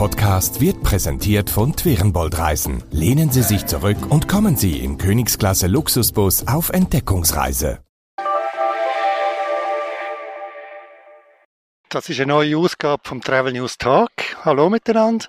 Podcast 0.00 0.62
wird 0.62 0.82
präsentiert 0.82 1.50
von 1.50 1.76
Twerenbold 1.76 2.38
Reisen. 2.38 2.82
Lehnen 2.90 3.30
Sie 3.30 3.42
sich 3.42 3.66
zurück 3.66 3.98
und 4.08 4.28
kommen 4.28 4.56
Sie 4.56 4.82
im 4.82 4.96
Königsklasse 4.96 5.66
Luxusbus 5.66 6.48
auf 6.48 6.70
Entdeckungsreise. 6.70 7.84
Das 11.90 12.08
ist 12.08 12.18
eine 12.18 12.28
neue 12.28 12.56
Ausgabe 12.56 13.02
vom 13.06 13.20
Travel 13.20 13.52
News 13.52 13.76
Tag. 13.76 14.10
Hallo 14.42 14.70
miteinander. 14.70 15.26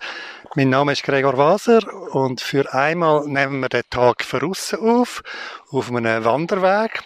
Mein 0.55 0.69
Name 0.69 0.93
ist 0.93 1.03
Gregor 1.03 1.37
Waser 1.37 1.81
und 2.15 2.39
für 2.39 2.73
einmal 2.73 3.27
nehmen 3.27 3.59
wir 3.59 3.67
den 3.67 3.83
Tag 3.89 4.23
voraus 4.23 4.73
auf, 4.73 5.21
auf 5.69 5.91
einem 5.91 6.23
Wanderweg. 6.23 7.03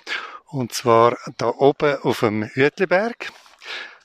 Und 0.52 0.72
zwar 0.72 1.18
da 1.40 1.48
oben 1.48 1.98
auf 2.04 2.20
dem 2.20 2.44
Hütliberg. 2.44 3.32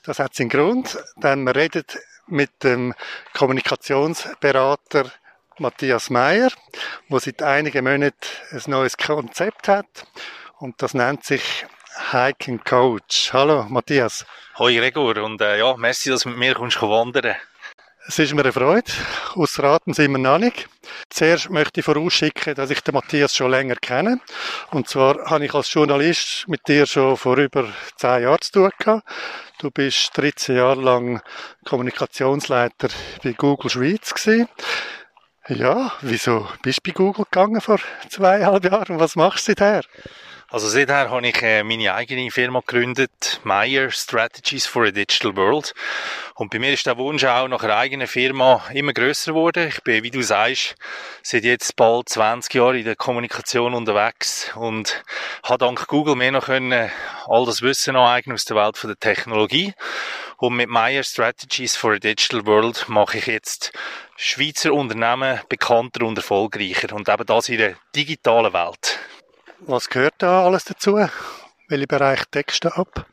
Das 0.01 0.17
hat 0.17 0.33
seinen 0.33 0.49
Grund, 0.49 0.97
denn 1.17 1.43
wir 1.43 1.55
reden 1.55 1.83
mit 2.31 2.63
dem 2.63 2.93
Kommunikationsberater 3.33 5.11
Matthias 5.59 6.09
Meyer, 6.09 6.49
der 7.09 7.19
seit 7.19 7.43
einigen 7.43 7.83
Monaten 7.83 8.15
ein 8.51 8.61
neues 8.67 8.97
Konzept 8.97 9.67
hat 9.67 10.07
und 10.59 10.81
das 10.81 10.93
nennt 10.93 11.25
sich 11.25 11.65
Hiking 12.11 12.63
Coach. 12.63 13.31
Hallo 13.33 13.65
Matthias. 13.69 14.25
Hoi 14.57 14.75
Gregor 14.75 15.17
und 15.17 15.41
äh, 15.41 15.59
ja, 15.59 15.75
merci, 15.75 16.09
dass 16.09 16.21
du 16.21 16.29
mit 16.29 16.37
mir 16.37 16.55
kommst 16.55 16.81
wandern. 16.81 17.35
Es 18.07 18.17
ist 18.17 18.33
mir 18.33 18.41
eine 18.41 18.51
Freude. 18.51 18.91
Aus 19.35 19.59
Raten 19.59 19.93
sind 19.93 20.11
wir 20.11 20.17
noch 20.17 20.39
nicht. 20.39 20.67
Zuerst 21.09 21.51
möchte 21.51 21.81
ich 21.81 21.85
vorausschicken, 21.85 22.55
dass 22.55 22.71
ich 22.71 22.81
den 22.81 22.95
Matthias 22.95 23.35
schon 23.35 23.51
länger 23.51 23.75
kenne. 23.75 24.19
Und 24.71 24.87
zwar 24.89 25.29
habe 25.29 25.45
ich 25.45 25.53
als 25.53 25.71
Journalist 25.71 26.47
mit 26.47 26.67
dir 26.67 26.87
schon 26.87 27.15
vor 27.15 27.37
über 27.37 27.69
zehn 27.97 28.23
Jahren 28.23 28.41
zu 28.41 28.51
tun 28.53 28.71
gehabt. 28.79 29.07
Du 29.59 29.69
bist 29.69 30.17
13 30.17 30.55
Jahre 30.55 30.81
lang 30.81 31.21
Kommunikationsleiter 31.63 32.89
bei 33.23 33.33
Google 33.33 33.69
Schweiz 33.69 34.15
gewesen. 34.15 34.49
Ja, 35.47 35.93
wieso 36.01 36.47
bist 36.63 36.79
du 36.79 36.89
bei 36.89 36.95
Google 36.95 37.25
gegangen 37.25 37.61
vor 37.61 37.79
zweieinhalb 38.09 38.63
Jahren 38.65 38.95
und 38.95 38.99
was 38.99 39.15
machst 39.15 39.47
du 39.47 39.51
seither? 39.51 39.83
Also 40.51 40.67
seither 40.67 41.09
habe 41.09 41.25
ich 41.25 41.41
äh, 41.43 41.63
meine 41.63 41.93
eigene 41.93 42.29
Firma 42.29 42.59
gegründet, 42.59 43.39
Meyer 43.45 43.89
Strategies 43.89 44.65
for 44.65 44.83
a 44.83 44.91
Digital 44.91 45.33
World. 45.37 45.73
Und 46.35 46.51
bei 46.51 46.59
mir 46.59 46.73
ist 46.73 46.85
der 46.85 46.97
Wunsch 46.97 47.23
auch 47.23 47.47
nach 47.47 47.63
einer 47.63 47.77
eigenen 47.77 48.05
Firma 48.05 48.61
immer 48.73 48.91
größer 48.91 49.31
geworden. 49.31 49.69
Ich 49.69 49.81
bin, 49.81 50.03
wie 50.03 50.11
du 50.11 50.21
sagst, 50.21 50.75
seit 51.23 51.45
jetzt 51.45 51.77
bald 51.77 52.09
20 52.09 52.53
Jahren 52.53 52.75
in 52.75 52.83
der 52.83 52.97
Kommunikation 52.97 53.73
unterwegs 53.73 54.51
und 54.55 55.05
habe 55.43 55.59
dank 55.59 55.87
Google 55.87 56.17
mehr 56.17 56.33
noch 56.33 56.47
können 56.47 56.91
all 57.27 57.45
das 57.45 57.61
Wissen 57.61 57.95
aneignen 57.95 58.33
aus 58.33 58.43
der 58.43 58.57
Welt 58.57 58.77
der 58.83 58.99
Technologie. 58.99 59.73
Und 60.35 60.57
mit 60.57 60.67
Meyer 60.67 61.03
Strategies 61.03 61.77
for 61.77 61.93
a 61.93 61.97
Digital 61.97 62.45
World 62.45 62.89
mache 62.89 63.19
ich 63.19 63.27
jetzt 63.27 63.71
Schweizer 64.17 64.73
Unternehmen 64.73 65.39
bekannter 65.47 66.05
und 66.05 66.17
erfolgreicher 66.17 66.93
und 66.93 67.07
eben 67.07 67.25
das 67.25 67.47
in 67.47 67.57
der 67.57 67.75
digitalen 67.95 68.51
Welt. 68.51 68.99
Was 69.67 69.89
gehört 69.89 70.15
da 70.17 70.43
alles 70.43 70.65
dazu? 70.65 71.07
Welche 71.67 71.87
Bereich 71.87 72.25
deckst 72.25 72.63
du 72.63 72.69
ab? 72.69 73.05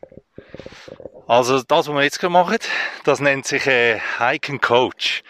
Also 1.27 1.63
das, 1.63 1.89
was 1.89 1.95
wir 1.95 2.03
jetzt 2.03 2.23
machen, 2.23 2.57
das 3.05 3.21
nennt 3.21 3.47
sich 3.47 3.67
äh, 3.67 4.01
Hike 4.19 4.53
and 4.53 4.63
Coach. 4.63 5.23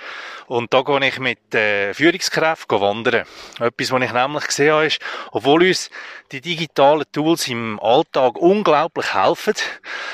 Und 0.48 0.72
da 0.72 0.80
gehe 0.80 1.06
ich 1.06 1.18
mit 1.18 1.54
äh, 1.54 1.92
Führungskräften 1.92 2.80
wandern. 2.80 3.26
Etwas, 3.60 3.92
was 3.92 4.02
ich 4.02 4.12
nämlich 4.12 4.46
gesehen 4.46 4.72
habe, 4.72 4.86
ist, 4.86 4.98
obwohl 5.30 5.64
uns 5.64 5.90
die 6.32 6.40
digitalen 6.40 7.04
Tools 7.12 7.48
im 7.48 7.78
Alltag 7.80 8.38
unglaublich 8.38 9.14
helfen, 9.14 9.54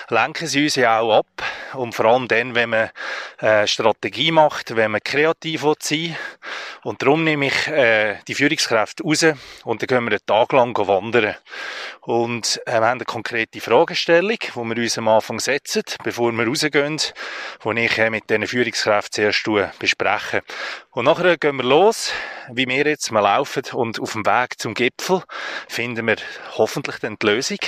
lenken 0.09 0.49
sie 0.49 0.64
uns 0.64 0.75
ja 0.75 0.98
auch 0.98 1.19
ab. 1.19 1.27
Und 1.75 1.95
vor 1.95 2.07
allem 2.07 2.27
dann, 2.27 2.57
wenn 2.57 2.70
man 2.70 2.91
äh, 3.39 3.67
Strategie 3.69 4.33
macht, 4.33 4.75
wenn 4.75 4.91
man 4.91 5.03
kreativ 5.03 5.64
sein. 5.79 6.17
Und 6.83 7.01
darum 7.01 7.25
nehme 7.25 7.47
ich 7.47 7.69
äh, 7.69 8.17
die 8.29 8.35
Führungskräfte 8.35 9.05
raus 9.05 9.25
und 9.64 9.83
dann 9.83 9.87
gehen 9.87 10.05
wir 10.05 10.11
einen 10.11 10.27
Tag 10.27 10.53
lang 10.53 10.77
wandern. 10.77 11.37
Und 12.01 12.61
äh, 12.67 12.73
wir 12.73 12.75
haben 12.75 12.98
eine 12.98 13.05
konkrete 13.05 13.61
Fragestellung, 13.61 14.37
die 14.39 14.55
wir 14.55 14.83
uns 14.83 14.98
am 14.98 15.08
Anfang 15.08 15.41
setzen, 15.41 15.83
bevor 16.03 16.33
wir 16.33 16.47
rausgehen, 16.47 16.98
die 16.98 17.85
ich 17.85 17.98
äh, 17.98 18.11
mit 18.11 18.29
diesen 18.29 18.47
Führungskräften 18.47 19.33
zuerst 19.33 19.79
bespreche. 19.79 20.23
Und 20.90 21.05
nachher 21.07 21.36
gehen 21.36 21.57
wir 21.57 21.64
los, 21.64 22.12
wie 22.52 22.67
wir 22.67 22.86
jetzt 22.86 23.11
mal 23.12 23.20
laufen 23.20 23.62
und 23.73 24.01
auf 24.01 24.12
dem 24.12 24.27
Weg 24.27 24.58
zum 24.58 24.74
Gipfel 24.74 25.23
finden 25.68 26.07
wir 26.07 26.17
hoffentlich 26.57 26.98
dann 26.98 27.17
die 27.20 27.27
Lösung 27.27 27.58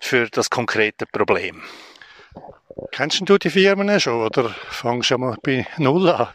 für 0.00 0.28
das 0.28 0.50
konkrete 0.50 1.06
Problem. 1.06 1.62
Kennst 2.92 3.20
du 3.28 3.38
die 3.38 3.50
Firmen 3.50 4.00
schon 4.00 4.24
oder 4.24 4.50
fangst 4.68 5.10
du 5.10 5.18
mal 5.18 5.36
bei 5.42 5.66
Null 5.76 6.08
an? 6.08 6.28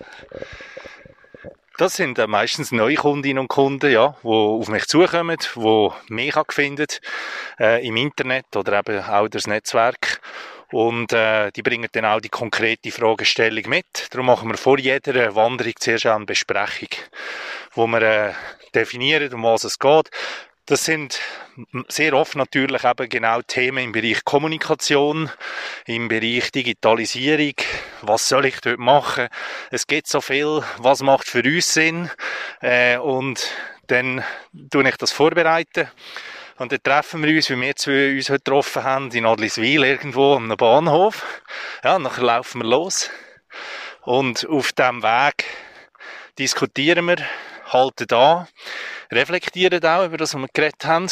Das 1.77 1.97
sind 1.97 2.17
äh, 2.19 2.27
meistens 2.27 2.71
neue 2.71 2.95
Kundinnen 2.95 3.39
und 3.39 3.47
Kunden, 3.49 3.91
ja, 3.91 4.15
die 4.23 4.27
auf 4.27 4.69
mich 4.69 4.85
zukommen, 4.87 5.37
die 5.55 5.89
mich 6.07 6.35
finden 6.49 6.87
äh, 7.59 7.85
im 7.85 7.97
Internet 7.97 8.55
oder 8.55 8.79
eben 8.79 9.03
auch 9.03 9.27
das 9.27 9.45
Netzwerk. 9.45 10.21
Und 10.71 11.13
äh, 11.13 11.51
die 11.51 11.61
bringen 11.61 11.89
dann 11.91 12.05
auch 12.05 12.19
die 12.19 12.29
konkrete 12.29 12.91
Fragestellung 12.91 13.63
mit. 13.67 14.07
Darum 14.11 14.27
machen 14.27 14.49
wir 14.49 14.57
vor 14.57 14.79
jeder 14.79 15.35
Wanderung 15.35 15.73
zuerst 15.79 16.05
eine 16.05 16.25
Besprechung, 16.25 16.89
wo 17.73 17.87
wir 17.87 18.01
äh, 18.01 18.33
definieren, 18.73 19.33
um 19.33 19.43
was 19.43 19.63
es 19.63 19.79
geht. 19.79 20.09
Das 20.67 20.83
sind 20.83 21.19
sehr 21.89 22.13
oft 22.15 22.35
natürlich 22.35 22.83
eben 22.83 23.07
genau 23.07 23.41
Themen 23.43 23.83
im 23.83 23.91
Bereich 23.91 24.25
Kommunikation, 24.25 25.29
im 25.85 26.07
Bereich 26.07 26.51
Digitalisierung. 26.51 27.53
Was 28.01 28.27
soll 28.27 28.45
ich 28.45 28.59
dort 28.61 28.79
machen? 28.79 29.27
Es 29.69 29.85
gibt 29.85 30.07
so 30.07 30.21
viel, 30.21 30.63
was 30.79 31.01
macht 31.01 31.27
für 31.27 31.43
uns 31.43 31.71
Sinn? 31.71 32.09
Äh, 32.61 32.97
und 32.97 33.47
dann 33.87 34.23
tue 34.71 34.89
ich 34.89 34.97
das 34.97 35.11
vorbereiten. 35.11 35.87
Und 36.57 36.71
dann 36.71 36.81
treffen 36.81 37.21
wir 37.21 37.35
uns, 37.35 37.49
wie 37.49 37.59
wir 37.59 37.75
zwei 37.75 38.15
uns 38.15 38.29
heute 38.29 38.39
getroffen 38.39 38.83
haben, 38.85 39.11
in 39.11 39.25
Adliswil 39.25 39.83
irgendwo 39.83 40.35
am 40.35 40.47
Bahnhof. 40.47 41.41
Ja, 41.83 41.97
und 41.97 42.05
dann 42.05 42.21
laufen 42.21 42.61
wir 42.61 42.69
los. 42.69 43.09
Und 44.03 44.47
auf 44.47 44.71
diesem 44.71 45.03
Weg 45.03 45.43
diskutieren 46.39 47.07
wir, 47.07 47.17
halten 47.65 48.07
da, 48.07 48.47
reflektieren 49.11 49.83
auch 49.83 50.05
über 50.05 50.15
das, 50.15 50.33
was 50.33 50.41
wir 50.41 50.47
geredet 50.53 50.85
haben. 50.85 51.09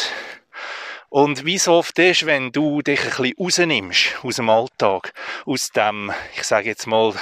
Und 1.14 1.46
wie 1.46 1.60
so 1.60 1.74
oft 1.74 2.00
ist, 2.00 2.26
wenn 2.26 2.52
du 2.52 2.82
dich 2.82 3.00
ein 3.00 3.06
bisschen 3.06 3.36
rausnimmst 3.40 4.16
aus 4.24 4.38
dem 4.38 4.50
Alltag, 4.50 5.14
aus 5.46 5.70
dem, 5.70 6.12
ich 6.36 6.44
sage 6.44 6.70
jetzt 6.70 6.88
mal, 6.88 7.14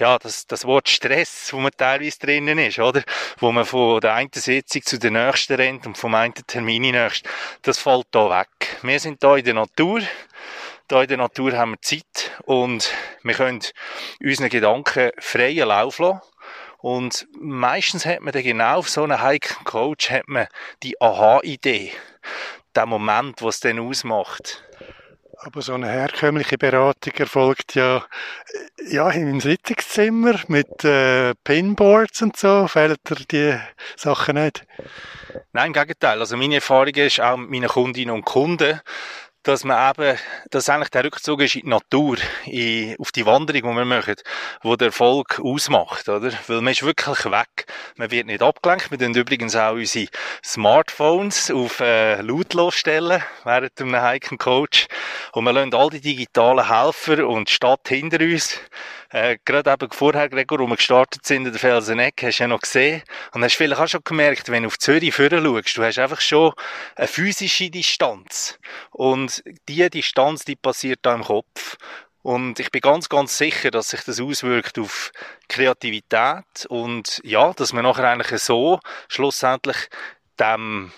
ja, 0.00 0.18
das, 0.18 0.48
das 0.48 0.64
Wort 0.64 0.88
Stress, 0.88 1.52
wo 1.52 1.58
man 1.58 1.70
teilweise 1.70 2.18
drinnen 2.18 2.58
ist, 2.58 2.80
oder? 2.80 3.04
Wo 3.38 3.52
man 3.52 3.64
von 3.64 4.00
der 4.00 4.14
einen 4.14 4.30
Sitzung 4.34 4.82
zu 4.82 4.98
der 4.98 5.12
nächsten 5.12 5.54
rennt 5.54 5.86
und 5.86 5.96
vom 5.96 6.16
einen 6.16 6.34
Termin 6.34 6.82
in 6.82 7.08
das 7.62 7.78
fällt 7.78 8.08
da 8.10 8.28
weg. 8.30 8.78
Wir 8.82 8.98
sind 8.98 9.22
da 9.22 9.36
in 9.36 9.44
der 9.44 9.54
Natur, 9.54 10.00
da 10.88 11.02
in 11.02 11.08
der 11.08 11.18
Natur 11.18 11.52
haben 11.52 11.74
wir 11.74 11.82
Zeit 11.82 12.32
und 12.46 12.92
wir 13.22 13.34
können 13.34 13.60
unseren 14.20 14.48
Gedanken 14.48 15.12
freien 15.20 15.68
Lauf 15.68 16.00
lassen. 16.00 16.20
Und 16.78 17.28
meistens 17.38 18.06
hat 18.06 18.22
man 18.22 18.32
dann 18.32 18.42
genau 18.42 18.78
auf 18.78 18.88
so 18.88 19.04
einem 19.04 19.22
Hiking 19.24 19.62
Coach 19.62 20.10
hat 20.10 20.26
man 20.26 20.48
die 20.82 21.00
Aha-Idee 21.00 21.92
der 22.76 22.86
Moment, 22.86 23.42
was 23.42 23.56
es 23.56 23.60
dann 23.60 23.78
ausmacht. 23.78 24.62
Aber 25.38 25.60
so 25.60 25.74
eine 25.74 25.88
herkömmliche 25.88 26.56
Beratung 26.56 27.12
erfolgt 27.14 27.74
ja, 27.74 28.04
ja 28.88 29.10
im 29.10 29.40
Sitzungszimmer 29.40 30.40
mit 30.48 30.82
äh, 30.82 31.34
Pinboards 31.44 32.22
und 32.22 32.36
so. 32.36 32.66
Fehlt 32.66 33.00
dir 33.08 33.16
die 33.30 33.60
Sachen 33.96 34.42
nicht? 34.42 34.66
Nein, 35.52 35.68
im 35.68 35.72
Gegenteil. 35.74 36.20
Also 36.20 36.36
meine 36.36 36.56
Erfahrung 36.56 36.94
ist 36.94 37.20
auch 37.20 37.36
mit 37.36 37.50
meinen 37.50 37.68
Kundinnen 37.68 38.14
und 38.14 38.24
Kunden, 38.24 38.80
dass 39.46 39.62
man 39.62 39.92
eben, 39.92 40.18
dass 40.50 40.68
eigentlich 40.68 40.90
der 40.90 41.04
Rückzug 41.04 41.40
ist 41.40 41.54
in 41.54 41.62
die 41.62 41.68
Natur, 41.68 42.16
in, 42.46 42.96
auf 42.98 43.12
die 43.12 43.26
Wanderung, 43.26 43.62
die 43.62 43.76
wir 43.76 43.84
machen, 43.84 44.16
wo 44.62 44.74
der 44.74 44.88
Erfolg 44.88 45.40
ausmacht, 45.40 46.08
oder? 46.08 46.32
Weil 46.48 46.62
man 46.62 46.72
ist 46.72 46.82
wirklich 46.82 47.24
weg. 47.26 47.66
Man 47.96 48.10
wird 48.10 48.26
nicht 48.26 48.42
abgelenkt. 48.42 48.90
Wir 48.90 48.98
tun 48.98 49.14
übrigens 49.14 49.54
auch 49.54 49.74
unsere 49.74 50.08
Smartphones 50.44 51.52
auf, 51.52 51.78
äh, 51.78 52.20
lautlos 52.22 52.74
stellen, 52.74 53.22
während 53.44 53.80
einem 53.80 54.04
Hiking 54.04 54.38
Coach. 54.38 54.88
Und 55.30 55.44
wir 55.44 55.52
lassen 55.52 55.74
all 55.74 55.90
die 55.90 56.00
digitalen 56.00 56.68
Helfer 56.68 57.28
und 57.28 57.48
die 57.48 57.52
Stadt 57.52 57.86
hinter 57.86 58.18
uns 58.20 58.58
äh, 59.10 59.38
gerade 59.44 59.70
eben 59.70 59.90
vorher, 59.92 60.28
Gregor, 60.28 60.58
wo 60.58 60.66
wir 60.66 60.76
gestartet 60.76 61.24
sind 61.24 61.46
in 61.46 61.52
der 61.52 61.60
Felseneck, 61.60 62.22
hast 62.22 62.38
du 62.38 62.42
ja 62.42 62.48
noch 62.48 62.60
gesehen. 62.60 63.02
Und 63.32 63.42
hast 63.42 63.54
vielleicht 63.54 63.80
auch 63.80 63.88
schon 63.88 64.02
gemerkt, 64.04 64.48
wenn 64.50 64.64
du 64.64 64.66
auf 64.66 64.78
Zürich 64.78 65.14
vorher 65.14 65.42
schaust, 65.42 65.76
du 65.76 65.82
hast 65.84 65.98
einfach 65.98 66.20
schon 66.20 66.52
eine 66.96 67.06
physische 67.06 67.70
Distanz. 67.70 68.58
Und 68.90 69.35
diese 69.68 69.90
Distanz, 69.90 70.44
die 70.44 70.56
passiert 70.56 71.00
da 71.02 71.14
im 71.14 71.24
Kopf. 71.24 71.76
Und 72.22 72.58
ich 72.58 72.70
bin 72.70 72.80
ganz, 72.80 73.08
ganz 73.08 73.38
sicher, 73.38 73.70
dass 73.70 73.90
sich 73.90 74.02
das 74.02 74.20
auswirkt 74.20 74.78
auf 74.78 75.12
Kreativität 75.48 76.66
und 76.68 77.20
ja, 77.22 77.52
dass 77.52 77.72
man 77.72 77.84
nachher 77.84 78.08
eigentlich 78.08 78.42
so 78.42 78.80
schlussendlich 79.08 79.76
dem 80.40 80.92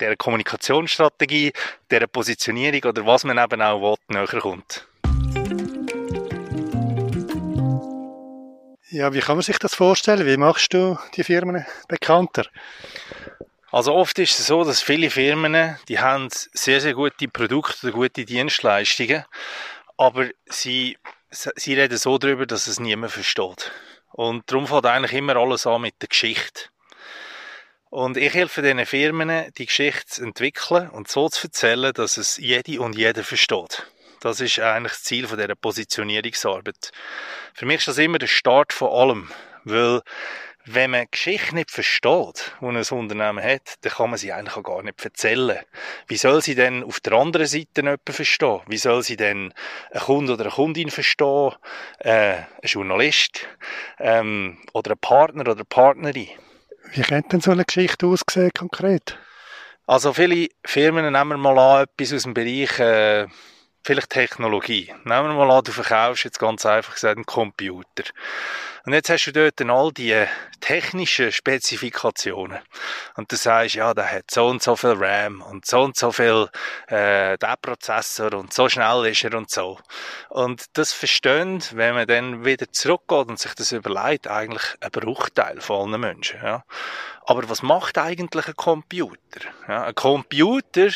der 0.00 0.16
Kommunikationsstrategie, 0.16 1.52
der 1.90 2.06
Positionierung 2.06 2.90
oder 2.90 3.06
was 3.06 3.24
man 3.24 3.38
eben 3.38 3.62
auch 3.62 3.80
will, 3.80 3.96
näher 4.08 4.40
kommt. 4.40 4.86
Ja, 8.90 9.12
wie 9.12 9.20
kann 9.20 9.36
man 9.36 9.42
sich 9.42 9.58
das 9.58 9.74
vorstellen? 9.74 10.26
Wie 10.26 10.36
machst 10.36 10.72
du 10.72 10.96
die 11.14 11.24
Firmen 11.24 11.66
bekannter? 11.88 12.46
Also 13.72 13.94
oft 13.94 14.18
ist 14.18 14.38
es 14.38 14.46
so, 14.46 14.64
dass 14.64 14.80
viele 14.80 15.10
Firmen, 15.10 15.76
die 15.88 15.98
haben 15.98 16.28
sehr, 16.30 16.80
sehr 16.80 16.94
gute 16.94 17.28
Produkte 17.28 17.88
oder 17.88 17.96
gute 17.96 18.24
Dienstleistungen, 18.24 19.24
aber 19.96 20.28
sie, 20.46 20.98
sie 21.30 21.74
reden 21.74 21.98
so 21.98 22.18
darüber, 22.18 22.46
dass 22.46 22.68
es 22.68 22.78
niemand 22.78 23.12
versteht. 23.12 23.72
Und 24.12 24.50
darum 24.50 24.66
fängt 24.66 24.86
eigentlich 24.86 25.12
immer 25.14 25.36
alles 25.36 25.66
an 25.66 25.82
mit 25.82 26.00
der 26.00 26.08
Geschichte. 26.08 26.68
Und 27.90 28.16
ich 28.16 28.34
helfe 28.34 28.62
diesen 28.62 28.84
Firmen, 28.86 29.52
die 29.58 29.66
Geschichte 29.66 30.06
zu 30.06 30.22
entwickeln 30.24 30.88
und 30.90 31.08
so 31.08 31.28
zu 31.28 31.46
erzählen, 31.46 31.92
dass 31.92 32.16
es 32.16 32.36
jede 32.36 32.80
und 32.80 32.96
jeder 32.96 33.24
versteht. 33.24 33.86
Das 34.20 34.40
ist 34.40 34.58
eigentlich 34.58 34.92
das 34.92 35.04
Ziel 35.04 35.26
dieser 35.26 35.54
Positionierungsarbeit. 35.54 36.90
Für 37.54 37.66
mich 37.66 37.78
ist 37.78 37.88
das 37.88 37.98
immer 37.98 38.18
der 38.18 38.26
Start 38.26 38.72
von 38.72 38.90
allem, 38.90 39.30
weil 39.64 40.02
wenn 40.66 40.90
man 40.90 41.06
Geschichte 41.10 41.54
nicht 41.54 41.70
versteht, 41.70 42.52
die 42.60 42.66
ein 42.66 42.76
Unternehmen 42.76 43.42
hat, 43.42 43.76
dann 43.82 43.92
kann 43.92 44.10
man 44.10 44.18
sie 44.18 44.32
eigentlich 44.32 44.56
auch 44.56 44.64
gar 44.64 44.82
nicht 44.82 45.02
erzählen. 45.04 45.60
Wie 46.08 46.16
soll 46.16 46.42
sie 46.42 46.56
denn 46.56 46.82
auf 46.82 46.98
der 47.00 47.12
anderen 47.12 47.46
Seite 47.46 47.68
jemanden 47.76 48.12
verstehen? 48.12 48.60
Wie 48.66 48.76
soll 48.76 49.02
sie 49.04 49.16
denn 49.16 49.54
einen 49.92 50.02
Kunde 50.04 50.32
oder 50.32 50.46
eine 50.46 50.52
Kundin 50.52 50.90
verstehen? 50.90 51.52
Äh, 52.00 52.34
ein 52.34 52.46
Journalist? 52.64 53.46
Ähm, 54.00 54.58
oder 54.72 54.92
ein 54.92 54.98
Partner 54.98 55.42
oder 55.42 55.52
eine 55.52 55.64
Partnerin? 55.64 56.28
Wie 56.92 57.02
könnte 57.02 57.28
denn 57.30 57.40
so 57.40 57.52
eine 57.52 57.64
Geschichte 57.64 58.06
aussehen, 58.06 58.50
konkret? 58.52 59.18
Also 59.86 60.12
viele 60.12 60.48
Firmen 60.64 61.12
nehmen 61.12 61.40
mal 61.40 61.58
an, 61.58 61.86
etwas 61.96 62.12
aus 62.12 62.24
dem 62.24 62.34
Bereich 62.34 62.80
äh, 62.80 63.28
vielleicht 63.86 64.10
Technologie. 64.10 64.92
Nehmen 65.04 65.28
wir 65.28 65.34
mal 65.34 65.50
an, 65.50 65.62
du 65.62 65.70
verkaufst 65.70 66.24
jetzt 66.24 66.40
ganz 66.40 66.66
einfach 66.66 66.94
gesagt 66.94 67.16
einen 67.16 67.24
Computer. 67.24 68.02
Und 68.84 68.92
jetzt 68.92 69.10
hast 69.10 69.26
du 69.26 69.32
dort 69.32 69.60
dann 69.60 69.70
all 69.70 69.92
die 69.92 70.24
technischen 70.60 71.30
Spezifikationen. 71.30 72.58
Und 73.16 73.30
du 73.30 73.36
sagst, 73.36 73.76
ja, 73.76 73.94
der 73.94 74.10
hat 74.10 74.30
so 74.30 74.48
und 74.48 74.60
so 74.60 74.74
viel 74.74 74.94
RAM 74.98 75.40
und 75.40 75.66
so 75.66 75.82
und 75.82 75.96
so 75.96 76.10
viel 76.10 76.48
äh, 76.88 77.38
der 77.38 77.56
Prozessor 77.62 78.34
und 78.34 78.52
so 78.52 78.68
schnell 78.68 79.06
ist 79.06 79.22
er 79.22 79.34
und 79.34 79.50
so. 79.50 79.78
Und 80.30 80.64
das 80.72 80.92
verstehen, 80.92 81.62
wenn 81.72 81.94
man 81.94 82.08
dann 82.08 82.44
wieder 82.44 82.70
zurückgeht 82.72 83.28
und 83.28 83.38
sich 83.38 83.54
das 83.54 83.70
überlegt, 83.70 84.26
eigentlich 84.26 84.64
ein 84.80 84.90
Bruchteil 84.90 85.60
von 85.60 85.92
allen 85.92 86.00
Menschen. 86.00 86.40
Ja. 86.42 86.64
Aber 87.24 87.48
was 87.48 87.62
macht 87.62 87.98
eigentlich 87.98 88.48
ein 88.48 88.56
Computer? 88.56 89.40
Ja, 89.68 89.84
ein 89.84 89.94
Computer, 89.94 90.88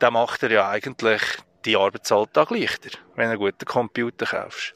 der 0.00 0.10
macht 0.10 0.42
er 0.42 0.50
ja 0.50 0.68
eigentlich 0.68 1.22
die 1.64 1.76
Arbeitsalltag 1.76 2.50
leichter, 2.50 2.90
wenn 3.14 3.26
du 3.26 3.30
einen 3.30 3.38
guten 3.38 3.64
Computer 3.64 4.26
kaufst. 4.26 4.74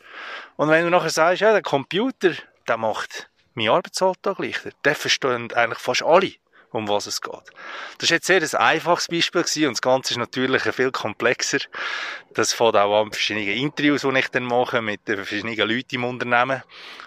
Und 0.56 0.71
wenn 0.71 0.85
du 0.85 0.91
nachher 0.91 1.11
sagst, 1.11 1.41
ja, 1.41 1.53
der 1.53 1.62
Computer, 1.62 2.33
der 2.69 2.77
macht 2.77 3.29
meinen 3.55 3.71
Arbeitsalltag 3.71 4.38
leichter, 4.38 4.71
der 4.85 4.94
verstehen 4.94 5.53
eigentlich 5.53 5.79
fast 5.79 6.03
alle, 6.03 6.33
um 6.71 6.88
was 6.88 7.06
es 7.06 7.21
geht. 7.21 7.33
Das 7.99 8.11
war 8.11 8.17
jetzt 8.17 8.27
sehr 8.27 8.43
ein 8.43 8.55
einfaches 8.55 9.09
Beispiel 9.09 9.43
gewesen, 9.43 9.69
und 9.69 9.75
das 9.75 9.83
Ganze 9.83 10.15
ist 10.15 10.19
natürlich 10.19 10.62
viel 10.62 10.91
komplexer. 10.91 11.59
Das 12.35 12.53
fängt 12.53 12.77
auch 12.77 13.03
an 13.03 13.12
verschiedenen 13.12 13.49
Interviews, 13.49 14.03
die 14.03 14.19
ich 14.19 14.29
dann 14.29 14.44
mache 14.44 14.82
mit 14.82 15.00
verschiedenen 15.05 15.56
Leuten 15.56 15.94
im 15.94 16.05
Unternehmen. 16.05 16.62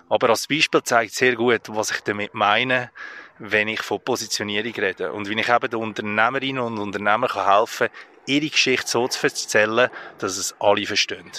Aber 0.09 0.29
als 0.29 0.47
Beispiel 0.47 0.83
zeigt 0.83 1.13
sehr 1.13 1.35
gut, 1.35 1.61
was 1.67 1.91
ich 1.91 2.01
damit 2.01 2.33
meine, 2.33 2.91
wenn 3.39 3.69
ich 3.69 3.81
von 3.81 4.01
Positionierung 4.01 4.73
rede 4.73 5.13
und 5.13 5.29
wie 5.29 5.39
ich 5.39 5.49
eben 5.49 5.69
den 5.69 5.79
Unternehmerinnen 5.79 6.61
und 6.61 6.77
Unternehmern 6.77 7.31
helfen 7.33 7.87
kann, 7.87 7.97
ihre 8.25 8.49
Geschichte 8.49 8.87
so 8.87 9.07
zu 9.07 9.25
erzählen, 9.25 9.89
dass 10.17 10.37
es 10.37 10.55
alle 10.59 10.85
verstehen. 10.85 11.31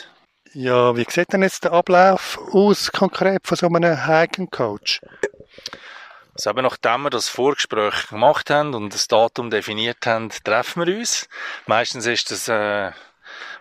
Ja, 0.53 0.97
wie 0.97 1.06
sieht 1.09 1.32
denn 1.32 1.43
jetzt 1.43 1.65
der 1.65 1.73
Ablauf 1.73 2.38
aus, 2.53 2.91
konkret 2.91 3.47
von 3.47 3.56
so 3.56 3.67
einem 3.69 4.06
Hiking-Coach? 4.06 5.00
Also 6.35 6.50
eben 6.50 6.62
nachdem 6.62 7.03
wir 7.03 7.11
das 7.11 7.29
Vorgespräch 7.29 8.09
gemacht 8.09 8.50
haben 8.50 8.75
und 8.75 8.93
das 8.93 9.06
Datum 9.06 9.50
definiert 9.50 10.05
haben, 10.06 10.31
treffen 10.43 10.87
wir 10.87 10.99
uns. 10.99 11.29
Meistens 11.67 12.06
ist 12.06 12.31
das 12.31 12.49
äh, 12.49 12.91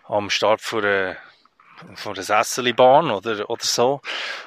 am 0.07 0.30
Start 0.30 0.62
von 0.62 0.83
einer, 0.83 1.18
von 1.96 2.14
einer 2.14 2.24
Sesselbahn 2.24 3.12
oder, 3.12 3.50
oder 3.50 3.64
so. 3.64 4.02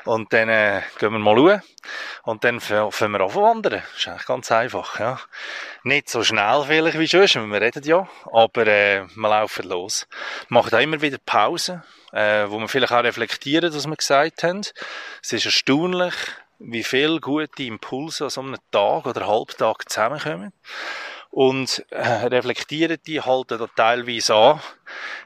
Und 0.05 0.33
dann 0.33 0.49
äh, 0.49 0.83
gehen 0.99 1.13
wir 1.13 1.19
mal 1.19 1.37
schauen. 1.37 1.63
Und 2.25 2.45
dann 2.45 2.61
fangen 2.61 3.13
wir 3.13 3.21
an 3.21 3.35
wandern. 3.35 3.83
Ist 3.97 4.09
eigentlich 4.09 4.27
ganz 4.27 4.53
einfach. 4.53 5.01
Ja. 5.01 5.19
Nicht 5.83 6.09
so 6.09 6.23
schnell 6.23 6.65
vielleicht 6.67 6.99
wie 6.99 7.29
schon, 7.29 7.51
wir 7.51 7.61
reden 7.61 7.83
ja, 7.85 8.09
aber 8.33 8.67
äh, 8.67 9.05
wir 9.15 9.29
laufen 9.29 9.69
los. 9.69 10.07
Machen 10.49 10.75
auch 10.75 10.81
immer 10.81 11.01
wieder 11.01 11.19
Pausen 11.25 11.83
äh, 12.13 12.49
wo 12.49 12.59
wir 12.59 12.69
vielleicht 12.69 12.93
auch 12.93 13.03
reflektieren, 13.03 13.75
was 13.75 13.87
wir 13.87 13.97
gesagt 13.97 14.43
haben. 14.43 14.61
Es 15.23 15.33
ist 15.33 15.47
erstaunlich, 15.47 16.15
wie 16.59 16.85
viele 16.85 17.21
gute 17.21 17.63
Impulse 17.65 18.25
an 18.25 18.31
so 18.31 18.41
einem 18.43 18.57
Tag 18.71 19.07
oder 19.07 19.27
Halbtag 19.27 19.89
zusammenkommen. 19.89 20.53
Und 21.31 21.85
äh, 21.91 22.27
reflektieren 22.27 22.99
die, 23.07 23.21
halten 23.23 23.59
da 23.59 23.67
teilweise 23.75 24.35
an. 24.35 24.61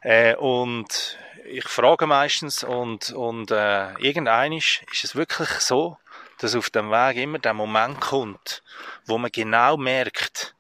Äh, 0.02 0.37
und 0.37 1.19
ich 1.48 1.69
frage 1.69 2.06
meistens, 2.06 2.62
und, 2.62 3.10
und 3.12 3.50
äh, 3.50 3.93
irgendeinisch 3.98 4.82
ist 4.93 5.04
es 5.04 5.16
wirklich 5.16 5.48
so, 5.48 5.98
dass 6.38 6.54
auf 6.54 6.70
dem 6.70 6.90
Weg 6.90 7.16
immer 7.16 7.38
der 7.38 7.54
Moment 7.54 8.00
kommt, 8.00 8.62
wo 9.06 9.19
man 9.19 9.31
genau 9.32 9.76
merkt, 9.76 10.54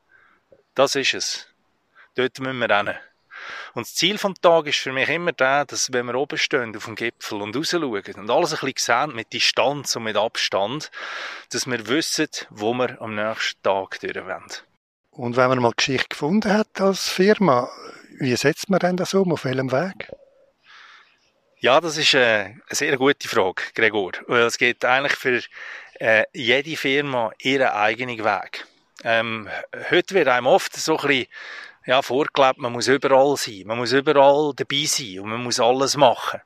das 0.74 0.94
ist 0.94 1.14
es. 1.14 1.46
Dort 2.14 2.38
müssen 2.40 2.58
wir 2.58 2.70
rennen. 2.70 2.96
Und 3.74 3.86
das 3.86 3.94
Ziel 3.94 4.16
vom 4.18 4.34
Tag 4.34 4.66
ist 4.66 4.78
für 4.78 4.92
mich 4.92 5.08
immer 5.08 5.32
der, 5.32 5.66
dass 5.66 5.92
wenn 5.92 6.06
wir 6.06 6.14
oben 6.14 6.38
stehen 6.38 6.74
auf 6.74 6.86
dem 6.86 6.94
Gipfel 6.94 7.42
und 7.42 7.54
rausschauen 7.54 8.14
und 8.16 8.30
alles 8.30 8.54
ein 8.54 8.72
bisschen 8.72 9.06
sehen 9.06 9.14
mit 9.14 9.32
Distanz 9.32 9.94
und 9.96 10.04
mit 10.04 10.16
Abstand, 10.16 10.90
dass 11.50 11.66
wir 11.66 11.86
wissen, 11.86 12.28
wo 12.50 12.72
wir 12.72 13.00
am 13.00 13.14
nächsten 13.14 13.62
Tag 13.62 14.00
durch 14.00 14.16
wollen. 14.16 14.44
Und 15.10 15.36
wenn 15.36 15.48
man 15.48 15.60
mal 15.60 15.72
Geschichte 15.76 16.08
gefunden 16.08 16.52
hat 16.52 16.80
als 16.80 17.08
Firma, 17.08 17.68
wie 18.18 18.34
setzt 18.36 18.70
man 18.70 18.80
denn 18.80 18.96
das 18.96 19.14
um? 19.14 19.32
Auf 19.32 19.44
welchem 19.44 19.70
Weg? 19.70 20.10
Ja, 21.58 21.80
das 21.80 21.96
ist 21.96 22.12
äh, 22.12 22.44
eine 22.44 22.56
sehr 22.70 22.98
gute 22.98 23.28
Frage, 23.28 23.62
Gregor. 23.74 24.12
Weil 24.26 24.42
es 24.42 24.58
geht 24.58 24.84
eigentlich 24.84 25.14
für 25.14 25.40
äh, 25.98 26.24
jede 26.34 26.76
Firma 26.76 27.30
ihren 27.38 27.68
eigenen 27.68 28.22
Weg. 28.22 28.66
Ähm, 29.02 29.48
heute 29.90 30.14
wird 30.14 30.28
einem 30.28 30.48
oft 30.48 30.76
so 30.76 30.98
ein 30.98 31.08
bisschen 31.08 31.26
ja, 31.86 32.02
vorgelebt, 32.02 32.58
man 32.58 32.72
muss 32.72 32.88
überall 32.88 33.38
sein, 33.38 33.62
man 33.64 33.78
muss 33.78 33.92
überall 33.92 34.52
dabei 34.54 34.84
sein 34.84 35.20
und 35.20 35.30
man 35.30 35.42
muss 35.42 35.58
alles 35.58 35.96
machen. 35.96 36.42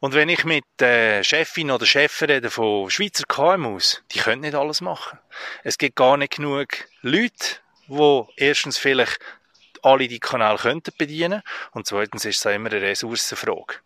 Und 0.00 0.14
wenn 0.14 0.30
ich 0.30 0.44
mit 0.44 0.64
der 0.78 1.22
Chefin 1.24 1.70
oder 1.70 1.84
Chef 1.84 2.22
rede 2.22 2.48
von 2.50 2.88
Schweizer 2.88 3.24
KMUs, 3.28 4.02
die 4.12 4.20
können 4.20 4.40
nicht 4.42 4.54
alles 4.54 4.80
machen. 4.80 5.18
Es 5.62 5.76
gibt 5.76 5.96
gar 5.96 6.16
nicht 6.16 6.36
genug 6.36 6.68
Leute, 7.02 7.58
die 7.86 8.22
erstens 8.36 8.78
vielleicht 8.78 9.18
alle 9.82 10.08
die 10.08 10.20
Kanäle 10.20 10.56
könnten 10.56 10.92
bedienen 10.96 11.42
und 11.72 11.86
zweitens 11.86 12.24
ist 12.24 12.38
es 12.38 12.46
auch 12.46 12.54
immer 12.54 12.70
eine 12.70 12.80
Ressourcenfrage. 12.80 13.76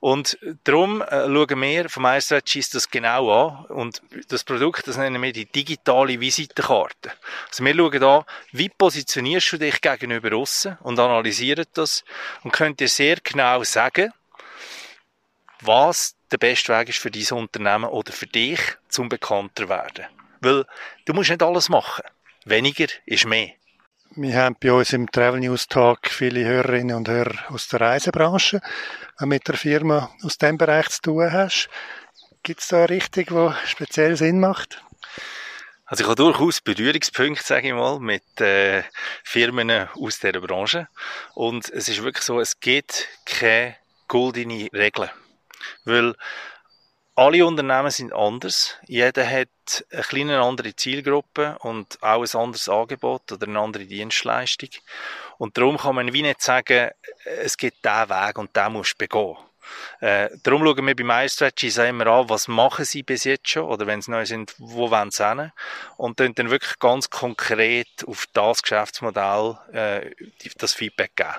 Und 0.00 0.38
darum 0.64 1.02
äh, 1.02 1.26
schauen 1.26 1.60
wir 1.60 1.88
vom 1.88 2.04
iStrategist 2.04 2.74
das 2.74 2.90
genau 2.90 3.30
an 3.30 3.64
und 3.66 4.02
das 4.28 4.44
Produkt, 4.44 4.86
das 4.86 4.96
nennen 4.96 5.22
wir 5.22 5.32
die 5.32 5.46
digitale 5.46 6.20
Visitenkarte. 6.20 7.12
Also 7.48 7.64
wir 7.64 7.74
schauen 7.74 8.02
an, 8.04 8.24
wie 8.52 8.68
positionierst 8.68 9.52
du 9.52 9.58
dich 9.58 9.80
gegenüber 9.80 10.36
aussen 10.36 10.78
und 10.82 10.98
analysieren 10.98 11.66
das 11.74 12.04
und 12.42 12.52
könnt 12.52 12.80
dir 12.80 12.88
sehr 12.88 13.16
genau 13.22 13.64
sagen, 13.64 14.12
was 15.60 16.16
der 16.30 16.38
beste 16.38 16.72
Weg 16.72 16.90
ist 16.90 16.98
für 16.98 17.10
dein 17.10 17.38
Unternehmen 17.38 17.84
oder 17.84 18.12
für 18.12 18.26
dich, 18.26 18.60
zum 18.88 19.08
bekannter 19.08 19.68
werden. 19.68 20.06
Weil 20.40 20.64
du 21.04 21.12
musst 21.12 21.30
nicht 21.30 21.42
alles 21.42 21.68
machen. 21.68 22.04
Weniger 22.44 22.86
ist 23.04 23.26
mehr. 23.26 23.50
Wir 24.16 24.34
haben 24.34 24.56
bei 24.58 24.72
uns 24.72 24.92
im 24.92 25.08
Travel 25.08 25.38
News 25.38 25.68
Talk 25.68 26.08
viele 26.08 26.44
Hörerinnen 26.44 26.96
und 26.96 27.08
Hörer 27.08 27.38
aus 27.48 27.68
der 27.68 27.80
Reisebranche. 27.80 28.60
Du 29.20 29.26
mit 29.26 29.46
der 29.46 29.54
Firma 29.54 30.10
aus 30.24 30.36
dem 30.36 30.58
Bereich 30.58 30.88
zu 30.88 31.02
tun 31.02 31.32
hast, 31.32 31.68
gibt 32.42 32.60
es 32.60 32.66
da 32.66 32.78
eine 32.78 32.90
Richtung, 32.90 33.24
die 33.24 33.68
speziell 33.68 34.16
Sinn 34.16 34.40
macht? 34.40 34.82
Also 35.84 36.02
ich 36.02 36.08
habe 36.08 36.16
durchaus 36.16 36.60
Berührungspunkte, 36.60 37.44
sage 37.44 37.68
ich 37.68 37.72
mal, 37.72 38.00
mit 38.00 38.40
äh, 38.40 38.82
Firmen 39.22 39.70
aus 39.70 40.18
dieser 40.18 40.40
Branche. 40.40 40.88
Und 41.34 41.70
es 41.70 41.88
ist 41.88 42.02
wirklich 42.02 42.24
so, 42.24 42.40
es 42.40 42.58
gibt 42.58 43.06
keine 43.26 43.76
goldene 44.08 44.70
Regeln. 44.72 45.10
Weil 45.84 46.16
alle 47.14 47.44
Unternehmen 47.44 47.90
sind 47.90 48.12
anders. 48.12 48.78
Jeder 48.86 49.28
hat 49.28 49.48
eine 49.90 50.02
kleine 50.02 50.40
andere 50.40 50.74
Zielgruppe 50.74 51.56
und 51.60 52.02
auch 52.02 52.22
ein 52.22 52.40
anderes 52.40 52.68
Angebot 52.68 53.30
oder 53.32 53.46
eine 53.46 53.58
andere 53.58 53.84
Dienstleistung. 53.84 54.70
Und 55.38 55.56
darum 55.56 55.76
kann 55.76 55.96
man 55.96 56.12
wie 56.12 56.22
nicht 56.22 56.40
sagen, 56.40 56.90
es 57.24 57.56
gibt 57.56 57.84
diesen 57.84 58.08
Weg 58.08 58.38
und 58.38 58.56
den 58.56 58.72
musst 58.72 58.92
du 58.92 58.98
begehen. 58.98 59.36
Äh, 60.00 60.30
darum 60.42 60.64
schauen 60.64 60.86
wir 60.86 60.96
bei 60.96 61.04
MyStrategies 61.04 61.78
immer 61.78 62.06
an, 62.06 62.28
was 62.28 62.48
machen 62.48 62.84
sie 62.84 63.02
bis 63.02 63.24
jetzt 63.24 63.48
schon 63.48 63.64
oder 63.64 63.86
wenn 63.86 64.02
sie 64.02 64.10
neu 64.10 64.24
sind, 64.26 64.54
wo 64.58 64.90
wollen 64.90 65.10
sie 65.10 65.28
hin 65.28 65.52
und 65.96 66.18
dann, 66.18 66.34
dann 66.34 66.50
wirklich 66.50 66.78
ganz 66.78 67.10
konkret 67.10 67.88
auf 68.06 68.26
das 68.32 68.62
Geschäftsmodell 68.62 69.58
äh, 69.72 70.10
das 70.56 70.74
Feedback 70.74 71.14
geben. 71.14 71.36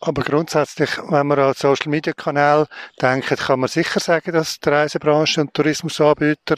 Aber 0.00 0.22
grundsätzlich, 0.22 0.90
wenn 1.08 1.26
man 1.26 1.38
an 1.38 1.54
Social 1.54 1.90
Media 1.90 2.12
Kanal 2.12 2.66
denkt, 3.00 3.28
kann 3.38 3.60
man 3.60 3.68
sicher 3.68 3.98
sagen, 3.98 4.32
dass 4.32 4.60
die 4.60 4.68
Reisebranche 4.68 5.40
und 5.40 5.54
Tourismusanbieter 5.54 6.56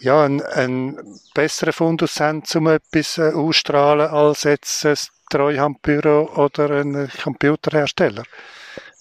ja, 0.00 0.24
einen, 0.24 0.42
einen 0.42 1.20
besseren 1.34 1.72
Fundus 1.72 2.18
haben, 2.20 2.42
um 2.54 2.66
etwas 2.66 3.18
äh, 3.18 3.32
ausstrahlen 3.32 4.10
als 4.10 4.42
jetzt 4.42 4.84
ein 4.84 4.96
Treuhandbüro 5.30 6.32
oder 6.36 6.70
ein 6.70 7.10
Computerhersteller. 7.22 8.24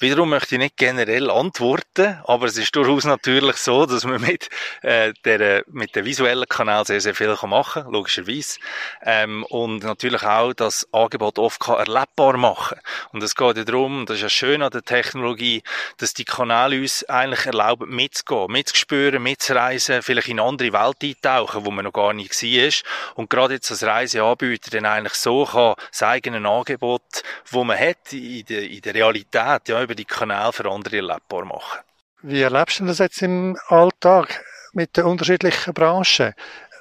Wiederum 0.03 0.31
möchte 0.31 0.55
ich 0.55 0.59
nicht 0.59 0.75
generell 0.75 1.31
antworten, 1.31 2.19
aber 2.25 2.47
es 2.47 2.57
ist 2.57 2.75
durchaus 2.75 3.05
natürlich 3.05 3.55
so, 3.55 3.85
dass 3.85 4.03
man 4.03 4.19
mit, 4.19 4.49
äh, 4.81 5.13
der, 5.23 5.63
mit 5.67 5.95
dem 5.95 6.03
visuellen 6.03 6.45
Kanal 6.49 6.85
sehr, 6.85 6.99
sehr 6.99 7.15
viel 7.15 7.33
machen 7.47 7.83
kann, 7.83 7.93
logischerweise. 7.93 8.59
Ähm, 9.01 9.45
und 9.45 9.85
natürlich 9.85 10.23
auch 10.23 10.51
das 10.51 10.85
Angebot 10.91 11.39
oft 11.39 11.61
kann 11.61 11.79
erlebbar 11.79 12.35
machen. 12.35 12.79
Und 13.13 13.23
es 13.23 13.33
geht 13.33 13.55
ja 13.55 13.63
darum, 13.63 14.05
das 14.05 14.17
ist 14.17 14.23
ja 14.23 14.29
schön 14.29 14.61
an 14.61 14.71
der 14.71 14.81
Technologie, 14.81 15.63
dass 15.99 16.13
die 16.13 16.25
Kanäle 16.25 16.81
uns 16.81 17.05
eigentlich 17.05 17.45
erlauben, 17.45 17.89
mitzugehen, 17.89 18.51
mitzuspüren, 18.51 19.23
mitzureisen, 19.23 20.01
vielleicht 20.01 20.27
in 20.27 20.41
andere 20.41 20.73
Welt 20.73 20.97
eintauchen, 21.01 21.65
wo 21.65 21.71
man 21.71 21.85
noch 21.85 21.93
gar 21.93 22.11
nicht 22.11 22.33
war. 22.43 23.15
Und 23.15 23.29
gerade 23.29 23.53
jetzt 23.53 23.71
als 23.71 23.83
Reiseanbieter 23.83 24.69
dann 24.71 24.85
eigentlich 24.85 25.13
so 25.13 25.45
kann, 25.45 25.75
das 25.91 26.03
eigene 26.03 26.45
Angebot, 26.45 27.23
wo 27.49 27.63
man 27.63 27.79
hat 27.79 28.11
in 28.11 28.43
der, 28.47 28.69
in 28.69 28.81
der 28.81 28.95
Realität, 28.95 29.69
ja, 29.69 29.92
über 29.93 29.95
die 29.95 30.05
Kanäle 30.05 30.51
für 30.51 30.69
andere 30.69 30.97
erlebbar 30.97 31.45
machen. 31.45 31.81
Wie 32.23 32.41
erlebst 32.41 32.79
du 32.79 32.85
das 32.85 32.97
jetzt 32.97 33.21
im 33.21 33.55
Alltag 33.67 34.43
mit 34.73 34.97
den 34.97 35.05
unterschiedlichen 35.05 35.73
Branchen 35.73 36.33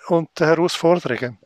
und 0.09 0.29
den 0.39 0.47
Herausforderungen? 0.47 1.39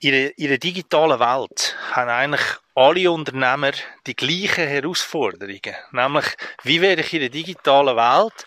In 0.00 0.12
der, 0.12 0.38
in 0.38 0.48
der 0.48 0.58
digitalen 0.58 1.18
Welt 1.18 1.76
haben 1.90 2.08
eigentlich 2.08 2.46
alle 2.76 3.10
Unternehmer 3.10 3.72
die 4.06 4.14
gleichen 4.14 4.68
Herausforderungen. 4.68 5.74
Nämlich, 5.90 6.26
wie 6.62 6.80
werde 6.80 7.02
ich 7.02 7.14
in 7.14 7.20
der 7.20 7.30
digitalen 7.30 7.96
Welt 7.96 8.46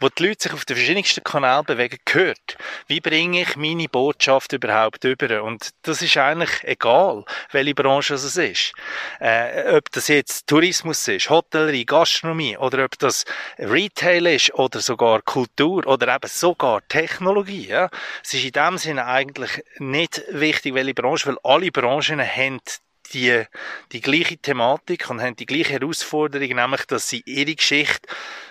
wo 0.00 0.08
die 0.08 0.26
Leute 0.26 0.44
sich 0.44 0.52
auf 0.52 0.64
den 0.64 0.76
verschiedensten 0.76 1.22
Kanälen 1.22 1.64
bewegen, 1.64 1.98
gehört. 2.04 2.56
Wie 2.86 3.00
bringe 3.00 3.42
ich 3.42 3.56
meine 3.56 3.88
Botschaft 3.88 4.52
überhaupt 4.54 5.04
über? 5.04 5.42
Und 5.42 5.70
das 5.82 6.00
ist 6.00 6.16
eigentlich 6.16 6.50
egal, 6.64 7.24
welche 7.52 7.74
Branche 7.74 8.14
es 8.14 8.36
ist. 8.36 8.72
Äh, 9.20 9.76
ob 9.76 9.92
das 9.92 10.08
jetzt 10.08 10.46
Tourismus 10.46 11.06
ist, 11.06 11.28
Hotellerie, 11.28 11.84
Gastronomie, 11.84 12.56
oder 12.56 12.84
ob 12.84 12.98
das 12.98 13.24
Retail 13.58 14.26
ist, 14.26 14.54
oder 14.54 14.80
sogar 14.80 15.20
Kultur, 15.22 15.86
oder 15.86 16.14
eben 16.14 16.28
sogar 16.28 16.80
Technologie. 16.88 17.68
Ja? 17.68 17.90
Es 18.24 18.32
ist 18.32 18.44
in 18.44 18.52
dem 18.52 18.78
Sinne 18.78 19.06
eigentlich 19.06 19.62
nicht 19.78 20.22
wichtig, 20.30 20.74
welche 20.74 20.94
Branche, 20.94 21.28
weil 21.28 21.38
alle 21.42 21.70
Branchen 21.70 22.20
haben 22.20 22.60
die, 23.12 23.44
die 23.92 24.00
gleiche 24.00 24.38
Thematik 24.38 25.10
und 25.10 25.20
haben 25.20 25.36
die 25.36 25.46
gleiche 25.46 25.74
Herausforderung, 25.74 26.48
nämlich, 26.48 26.86
dass 26.86 27.08
sie 27.08 27.22
ihre 27.26 27.54
Geschichte 27.54 28.08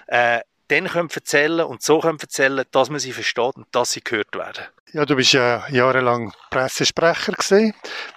äh, 0.08 0.42
dann 0.70 0.88
können 0.88 1.10
erzählen 1.14 1.66
und 1.66 1.82
so 1.82 2.00
können 2.00 2.20
erzählen, 2.20 2.64
dass 2.72 2.90
man 2.90 3.00
sie 3.00 3.12
versteht 3.12 3.56
und 3.56 3.68
dass 3.72 3.92
sie 3.92 4.02
gehört 4.02 4.36
werden. 4.36 4.66
Ja, 4.92 5.06
du 5.06 5.16
bist 5.16 5.34
ja 5.34 5.68
jahrelang 5.70 6.34
Pressesprecher 6.50 7.34
gewesen. 7.34 7.74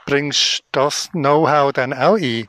Bringst 0.06 0.62
das 0.72 1.10
Know-how 1.12 1.72
dann 1.72 1.92
auch 1.92 2.16
ein? 2.16 2.48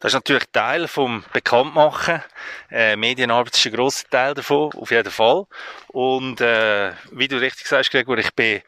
Das 0.00 0.10
ist 0.10 0.14
natürlich 0.14 0.44
Teil 0.52 0.86
vom 0.88 1.24
Bekanntmachen. 1.32 2.22
Äh, 2.70 2.96
Medienarbeit 2.96 3.56
ist 3.56 3.66
ein 3.66 3.72
grosser 3.72 4.08
Teil 4.08 4.34
davon, 4.34 4.70
auf 4.74 4.90
jeden 4.90 5.10
Fall. 5.10 5.46
Und 5.88 6.40
äh, 6.40 6.92
wie 7.12 7.28
du 7.28 7.40
richtig 7.40 7.66
sagst, 7.66 7.90
Gregor, 7.90 8.18
ich 8.18 8.32
bin 8.34 8.60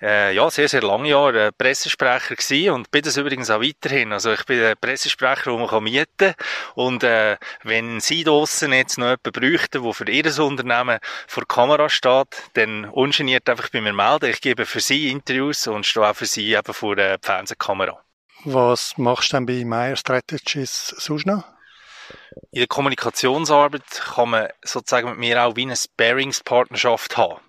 äh, 0.00 0.34
ja 0.34 0.48
sehr, 0.50 0.68
sehr 0.68 0.82
lange 0.82 1.08
Jahre 1.08 1.52
Pressesprecher 1.52 2.36
gewesen 2.36 2.70
und 2.70 2.90
bin 2.90 3.02
das 3.02 3.16
übrigens 3.16 3.50
auch 3.50 3.60
weiterhin. 3.60 4.12
Also 4.12 4.32
ich 4.32 4.44
bin 4.46 4.62
ein 4.62 4.76
Pressesprecher, 4.80 5.50
den 5.50 5.60
man 5.60 5.68
kann 5.68 5.82
mieten 5.82 6.06
kann. 6.16 6.34
Und 6.74 7.02
äh, 7.02 7.36
wenn 7.64 8.00
Sie 8.00 8.24
draussen 8.24 8.72
jetzt 8.72 8.98
noch 8.98 9.06
jemanden 9.06 9.32
bräuchten, 9.32 9.82
der 9.82 9.92
für 9.92 10.10
Ihr 10.10 10.38
Unternehmen 10.38 10.98
vor 11.26 11.42
der 11.42 11.54
Kamera 11.54 11.88
steht, 11.88 12.28
dann 12.54 12.84
ungeniert 12.86 13.48
einfach 13.48 13.68
bei 13.70 13.80
mir 13.80 13.92
melden. 13.92 14.30
Ich 14.30 14.40
gebe 14.40 14.64
für 14.64 14.80
Sie 14.80 15.10
Interviews 15.10 15.66
und 15.66 15.86
stehe 15.86 16.06
auch 16.06 16.14
für 16.14 16.26
Sie 16.26 16.54
eben 16.54 16.74
vor 16.74 16.94
der 16.96 17.18
Fernsehkamera. 17.20 18.00
Was 18.44 18.96
machst 18.96 19.32
du 19.32 19.36
denn 19.36 19.46
bei 19.46 19.64
Meyer 19.64 19.96
Strategies 19.96 20.94
sonst 20.98 21.26
noch? 21.26 21.44
In 22.52 22.60
der 22.60 22.66
Kommunikationsarbeit 22.68 23.82
kann 23.90 24.30
man 24.30 24.48
sozusagen 24.62 25.10
mit 25.10 25.18
mir 25.18 25.42
auch 25.42 25.56
wie 25.56 25.62
eine 25.62 25.76
Sparingspartnerschaft 25.76 27.16
haben. 27.16 27.40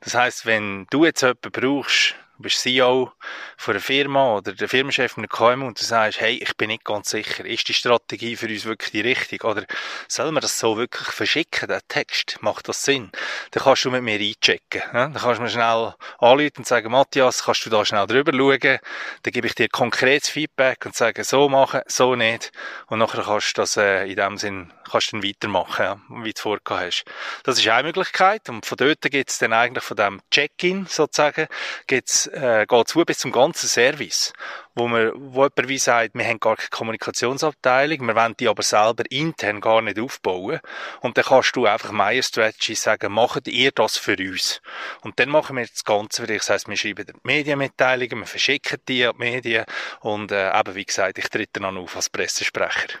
Das 0.00 0.14
heißt, 0.14 0.46
wenn 0.46 0.86
du 0.90 1.04
jetzt 1.04 1.20
jemanden 1.20 1.52
brauchst, 1.52 2.14
du 2.38 2.44
bist 2.44 2.60
CEO 2.60 3.12
von 3.56 3.74
einer 3.74 3.80
Firma 3.80 4.36
oder 4.36 4.52
der 4.52 4.68
Firmenchef 4.68 5.12
von 5.12 5.24
einer 5.24 5.28
KMU 5.28 5.66
und 5.66 5.80
du 5.80 5.84
sagst, 5.84 6.20
hey, 6.20 6.36
ich 6.36 6.56
bin 6.56 6.68
nicht 6.68 6.84
ganz 6.84 7.10
sicher, 7.10 7.44
ist 7.44 7.66
die 7.66 7.74
Strategie 7.74 8.36
für 8.36 8.46
uns 8.46 8.64
wirklich 8.64 8.92
die 8.92 9.00
richtige? 9.00 9.44
Oder 9.44 9.64
soll 10.06 10.30
man 10.30 10.40
das 10.40 10.58
so 10.58 10.76
wirklich 10.76 11.08
verschicken, 11.08 11.68
der 11.68 11.86
Text? 11.88 12.38
Macht 12.40 12.68
das 12.68 12.84
Sinn? 12.84 13.10
Dann 13.50 13.64
kannst 13.64 13.84
du 13.84 13.90
mit 13.90 14.04
mir 14.04 14.20
einchecken. 14.20 14.82
Ja? 14.92 15.08
Dann 15.08 15.14
kannst 15.14 15.38
du 15.38 15.42
mir 15.42 15.50
schnell 15.50 15.94
anrufen 16.18 16.58
und 16.58 16.66
sagen, 16.66 16.92
Matthias, 16.92 17.44
kannst 17.44 17.66
du 17.66 17.70
da 17.70 17.84
schnell 17.84 18.06
drüber 18.06 18.32
schauen? 18.32 18.78
Dann 19.22 19.32
gebe 19.32 19.48
ich 19.48 19.54
dir 19.56 19.68
konkretes 19.68 20.28
Feedback 20.28 20.86
und 20.86 20.94
sage, 20.94 21.24
so 21.24 21.48
machen, 21.48 21.80
so 21.86 22.14
nicht. 22.14 22.52
Und 22.86 23.00
nachher 23.00 23.22
kannst 23.24 23.58
du 23.58 23.62
das 23.62 23.76
äh, 23.76 24.08
in 24.08 24.16
dem 24.16 24.38
Sinn 24.38 24.72
kannst 24.88 25.12
du 25.12 25.16
dann 25.16 25.28
weitermachen, 25.28 25.84
ja, 25.84 26.00
wie 26.22 26.32
du 26.32 26.40
vorgehabt 26.40 26.86
hast. 26.86 27.04
Das 27.44 27.58
ist 27.58 27.68
eine 27.68 27.88
Möglichkeit 27.88 28.48
und 28.48 28.66
von 28.66 28.76
dort 28.76 29.00
gibt 29.02 29.30
es 29.30 29.38
dann 29.38 29.52
eigentlich 29.52 29.84
von 29.84 29.96
dem 29.96 30.20
Check-in 30.30 30.86
sozusagen, 30.86 31.46
geht's, 31.86 32.26
äh, 32.28 32.66
geht's 32.68 32.92
zu 32.92 33.04
bis 33.04 33.18
zum 33.18 33.32
ganzen 33.32 33.68
Service, 33.68 34.32
wo 34.74 34.88
man, 34.88 35.12
wo 35.14 35.44
jemand 35.44 35.68
wie 35.68 35.78
sagt, 35.78 36.14
wir 36.14 36.24
haben 36.24 36.40
gar 36.40 36.56
keine 36.56 36.68
Kommunikationsabteilung, 36.70 38.06
wir 38.06 38.16
wollen 38.16 38.36
die 38.38 38.48
aber 38.48 38.62
selber 38.62 39.04
intern 39.10 39.60
gar 39.60 39.82
nicht 39.82 39.98
aufbauen 39.98 40.60
und 41.00 41.16
dann 41.16 41.24
kannst 41.24 41.56
du 41.56 41.66
einfach 41.66 41.92
Meyer 41.92 42.22
Strategy 42.22 42.74
sagen, 42.74 43.12
macht 43.12 43.48
ihr 43.48 43.72
das 43.72 43.96
für 43.96 44.16
uns? 44.16 44.60
Und 45.02 45.18
dann 45.18 45.28
machen 45.28 45.56
wir 45.56 45.66
das 45.66 45.84
Ganze 45.84 46.22
für 46.22 46.28
dich, 46.28 46.38
das 46.38 46.50
heisst, 46.50 46.68
wir 46.68 46.76
schreiben 46.76 47.06
die 47.06 47.12
Medienmitteilungen, 47.22 48.20
wir 48.20 48.26
verschicken 48.26 48.78
die 48.88 49.06
an 49.06 49.14
die 49.18 49.24
Medien 49.24 49.64
und 50.00 50.32
äh, 50.32 50.58
eben, 50.58 50.74
wie 50.74 50.84
gesagt, 50.84 51.18
ich 51.18 51.28
trete 51.28 51.60
dann 51.60 51.76
auf 51.76 51.96
als 51.96 52.10
Pressesprecher. 52.10 52.98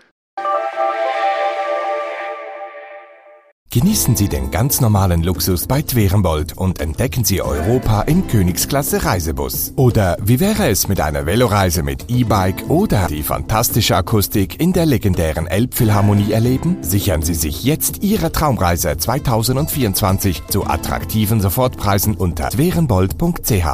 Genießen 3.70 4.16
Sie 4.16 4.30
den 4.30 4.50
ganz 4.50 4.80
normalen 4.80 5.22
Luxus 5.22 5.66
bei 5.66 5.82
Twerenbold 5.82 6.56
und 6.56 6.80
entdecken 6.80 7.22
Sie 7.22 7.42
Europa 7.42 8.00
in 8.02 8.26
Königsklasse 8.26 9.04
Reisebus. 9.04 9.74
Oder 9.76 10.16
wie 10.22 10.40
wäre 10.40 10.70
es 10.70 10.88
mit 10.88 11.02
einer 11.02 11.26
Veloreise 11.26 11.82
mit 11.82 12.06
E-Bike 12.08 12.70
oder 12.70 13.08
die 13.08 13.22
fantastische 13.22 13.94
Akustik 13.94 14.58
in 14.58 14.72
der 14.72 14.86
legendären 14.86 15.46
Elbphilharmonie 15.46 16.32
erleben? 16.32 16.78
Sichern 16.80 17.20
Sie 17.20 17.34
sich 17.34 17.62
jetzt 17.62 18.02
Ihre 18.02 18.32
Traumreise 18.32 18.96
2024 18.96 20.46
zu 20.46 20.66
attraktiven 20.66 21.42
Sofortpreisen 21.42 22.14
unter 22.14 22.48
twerenbold.ch. 22.48 23.66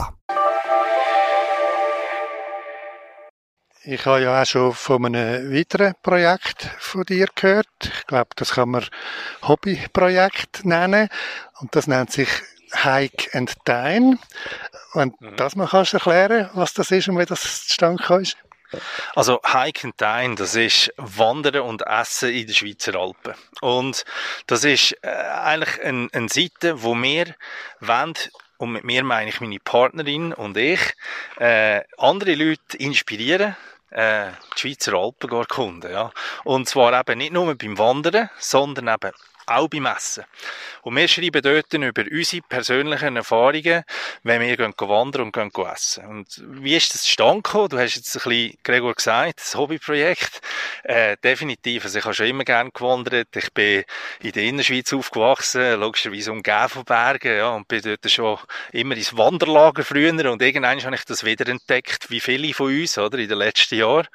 Ich 3.86 4.06
habe 4.06 4.22
ja 4.22 4.40
auch 4.40 4.46
schon 4.46 4.72
von 4.72 5.04
einem 5.04 5.52
weiteren 5.52 5.94
Projekt 6.02 6.70
von 6.78 7.04
dir 7.04 7.26
gehört. 7.34 7.66
Ich 7.82 8.06
glaube, 8.06 8.30
das 8.34 8.52
kann 8.52 8.70
man 8.70 8.86
Hobbyprojekt 9.42 10.64
nennen. 10.64 11.10
Und 11.60 11.76
das 11.76 11.86
nennt 11.86 12.10
sich 12.10 12.30
Hike 12.72 13.28
and 13.34 13.52
Dine. 13.68 14.18
Und 14.94 15.20
mhm. 15.20 15.36
das 15.36 15.54
mal 15.54 15.68
kannst 15.68 15.92
du 15.92 15.98
erklären, 15.98 16.48
was 16.54 16.72
das 16.72 16.90
ist 16.92 17.08
und 17.08 17.18
wie 17.18 17.26
das 17.26 17.42
zustande 17.42 18.02
ist? 18.22 18.38
Also 19.14 19.38
Hike 19.44 19.84
and 19.84 20.00
Dine, 20.00 20.34
das 20.34 20.54
ist 20.54 20.90
Wandern 20.96 21.60
und 21.60 21.82
Essen 21.82 22.30
in 22.30 22.46
den 22.46 22.54
Schweizer 22.54 22.94
Alpen. 22.94 23.34
Und 23.60 24.06
das 24.46 24.64
ist 24.64 24.96
äh, 25.02 25.08
eigentlich 25.08 25.82
eine, 25.82 26.08
eine 26.10 26.28
Seite, 26.30 26.82
wo 26.82 26.94
wir 26.94 27.34
wollen, 27.80 28.14
und 28.56 28.72
mit 28.72 28.84
mir 28.84 29.04
meine 29.04 29.28
ich 29.28 29.42
meine 29.42 29.58
Partnerin 29.58 30.32
und 30.32 30.56
ich, 30.56 30.80
äh, 31.36 31.82
andere 31.98 32.34
Leute 32.34 32.78
inspirieren, 32.78 33.56
äh, 33.94 34.32
die 34.54 34.60
Schweizer 34.60 34.94
Alpen 34.94 35.30
erkunden. 35.30 35.90
Ja. 35.90 36.12
Und 36.44 36.68
zwar 36.68 36.98
eben 36.98 37.18
nicht 37.18 37.32
nur 37.32 37.54
beim 37.54 37.78
Wandern, 37.78 38.28
sondern 38.38 38.88
eben 38.88 39.12
auch 39.46 39.68
beim 39.68 39.86
Essen. 39.86 40.24
Und 40.82 40.96
wir 40.96 41.08
schreiben 41.08 41.42
dort 41.42 41.72
über 41.72 42.04
unsere 42.10 42.42
persönlichen 42.42 43.16
Erfahrungen, 43.16 43.84
wenn 44.22 44.40
wir 44.40 44.56
gehen 44.56 44.74
wandern 44.76 45.22
und 45.22 45.32
gehen 45.32 45.50
essen. 45.66 46.06
Und 46.06 46.42
wie 46.62 46.76
ist 46.76 46.94
das 46.94 47.02
zustande 47.02 47.42
gekommen? 47.42 47.68
Du 47.70 47.78
hast 47.78 47.96
jetzt 47.96 48.14
ein 48.16 48.22
bisschen, 48.22 48.58
Gregor, 48.62 48.94
gesagt, 48.94 49.40
das 49.40 49.54
Hobbyprojekt. 49.54 50.40
Äh, 50.82 51.16
definitiv. 51.22 51.84
Also 51.84 51.98
ich 51.98 52.04
habe 52.04 52.14
schon 52.14 52.26
immer 52.26 52.44
gerne 52.44 52.70
gewandert. 52.70 53.34
Ich 53.34 53.52
bin 53.52 53.84
in 54.20 54.32
der 54.32 54.42
Innerschweiz 54.42 54.92
aufgewachsen, 54.92 55.80
logischerweise 55.80 56.32
umgeben 56.32 56.68
von 56.68 56.84
Bergen, 56.84 57.36
ja, 57.36 57.50
und 57.50 57.68
bin 57.68 57.82
dort 57.82 58.10
schon 58.10 58.38
immer 58.72 58.96
ins 58.96 59.16
Wanderlager 59.16 59.84
früher. 59.84 60.30
Und 60.30 60.42
irgendwann 60.42 60.82
habe 60.82 60.96
ich 60.96 61.04
das 61.04 61.24
wiederentdeckt, 61.24 62.10
wie 62.10 62.20
viele 62.20 62.52
von 62.52 62.66
uns, 62.66 62.98
oder, 62.98 63.18
in 63.18 63.28
den 63.28 63.38
letzten 63.38 63.76
Jahren. 63.76 64.06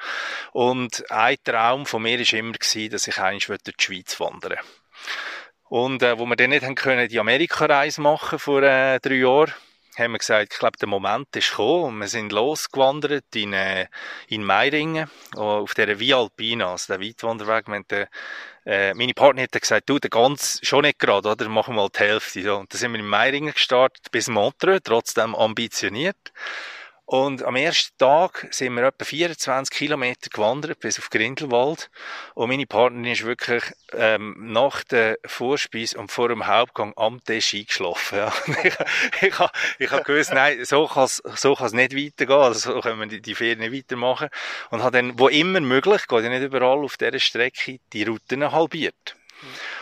Und 0.52 1.10
ein 1.10 1.38
Traum 1.44 1.86
von 1.86 2.04
mir 2.04 2.20
war 2.20 2.40
immer, 2.40 2.54
dass 2.54 3.08
ich 3.08 3.18
eigentlich 3.18 3.62
durch 3.64 3.78
die 3.78 3.84
Schweiz 3.84 4.20
wandern 4.20 4.60
und 5.70 6.02
äh, 6.04 6.18
wo 6.18 6.26
wir 6.26 6.36
dann 6.36 6.50
nicht 6.50 6.66
haben 6.66 6.76
können, 6.76 7.08
die 7.08 7.20
Amerika-Reise 7.20 8.02
machen 8.02 8.40
vor 8.40 8.64
äh, 8.64 9.00
drei 9.00 9.16
Jahren, 9.16 9.54
haben 9.98 10.14
wir 10.14 10.20
gesagt, 10.20 10.54
ich 10.54 10.60
glaube, 10.60 10.78
der 10.78 10.88
Moment 10.88 11.36
ist 11.36 11.52
gekommen 11.52 11.84
und 11.84 11.98
wir 12.00 12.08
sind 12.08 12.32
losgewandert 12.32 13.36
in, 13.36 13.54
äh, 13.54 13.88
in 14.28 14.44
Meiringen 14.44 15.10
auf 15.36 15.74
der 15.74 16.00
Via 16.00 16.18
Alpina, 16.18 16.72
also 16.72 16.94
der 16.94 17.06
Weitwanderweg. 17.06 17.68
Wir 17.68 17.84
den, 17.84 18.08
äh, 18.66 18.94
meine 18.94 19.14
Partnerin 19.14 19.50
hat 19.52 19.62
gesagt, 19.62 19.90
du, 19.90 20.00
der 20.00 20.10
ganz 20.10 20.60
schon 20.64 20.84
nicht 20.84 21.00
gerade, 21.00 21.30
oder? 21.30 21.50
Machen 21.50 21.76
wir 21.76 21.82
mal 21.84 21.90
die 21.94 22.00
Hälfte. 22.00 22.42
So. 22.42 22.58
Und 22.58 22.74
dann 22.74 22.80
sind 22.80 22.92
wir 22.94 23.00
in 23.00 23.08
Meiringen 23.08 23.54
gestartet 23.54 24.12
bis 24.12 24.28
Montreux, 24.28 24.82
trotzdem 24.84 25.36
ambitioniert. 25.36 26.32
Und 27.10 27.42
am 27.42 27.56
ersten 27.56 27.98
Tag 27.98 28.48
sind 28.52 28.76
wir 28.76 28.84
etwa 28.84 29.04
24 29.04 29.76
Kilometer 29.76 30.30
gewandert 30.30 30.80
bis 30.80 31.00
auf 31.00 31.10
Grindelwald. 31.10 31.90
Und 32.36 32.50
meine 32.50 32.68
Partnerin 32.68 33.12
ist 33.12 33.26
wirklich 33.26 33.64
ähm, 33.94 34.36
nach 34.38 34.84
der 34.84 35.18
Vorspeise 35.26 35.98
und 35.98 36.12
vor 36.12 36.30
dem 36.30 36.46
Hauptgang 36.46 36.94
am 36.98 37.20
Tisch 37.24 37.56
eingeschlafen. 37.56 38.20
Ja. 38.20 38.32
ich 38.48 38.66
ich, 38.66 39.24
ich, 39.24 39.36
ich 39.80 39.90
habe 39.92 40.04
gewusst, 40.04 40.34
nein, 40.34 40.64
so 40.66 40.86
kann 40.86 41.06
es 41.06 41.24
so 41.34 41.56
kann's 41.56 41.74
nicht 41.74 41.96
weitergehen. 41.96 42.40
Also 42.40 42.74
so 42.74 42.80
können 42.80 43.00
wir 43.00 43.08
die, 43.08 43.24
die 43.24 43.34
Ferien 43.34 43.58
nicht 43.58 43.74
weitermachen. 43.74 44.30
Und 44.70 44.84
habe 44.84 44.96
dann, 44.96 45.18
wo 45.18 45.30
immer 45.30 45.62
möglich, 45.62 46.08
geht 46.08 46.24
ja 46.24 46.30
nicht 46.30 46.44
überall 46.44 46.78
auf 46.84 46.98
dieser 46.98 47.18
Strecke, 47.18 47.80
die 47.92 48.04
Routen 48.04 48.52
halbiert. 48.52 49.16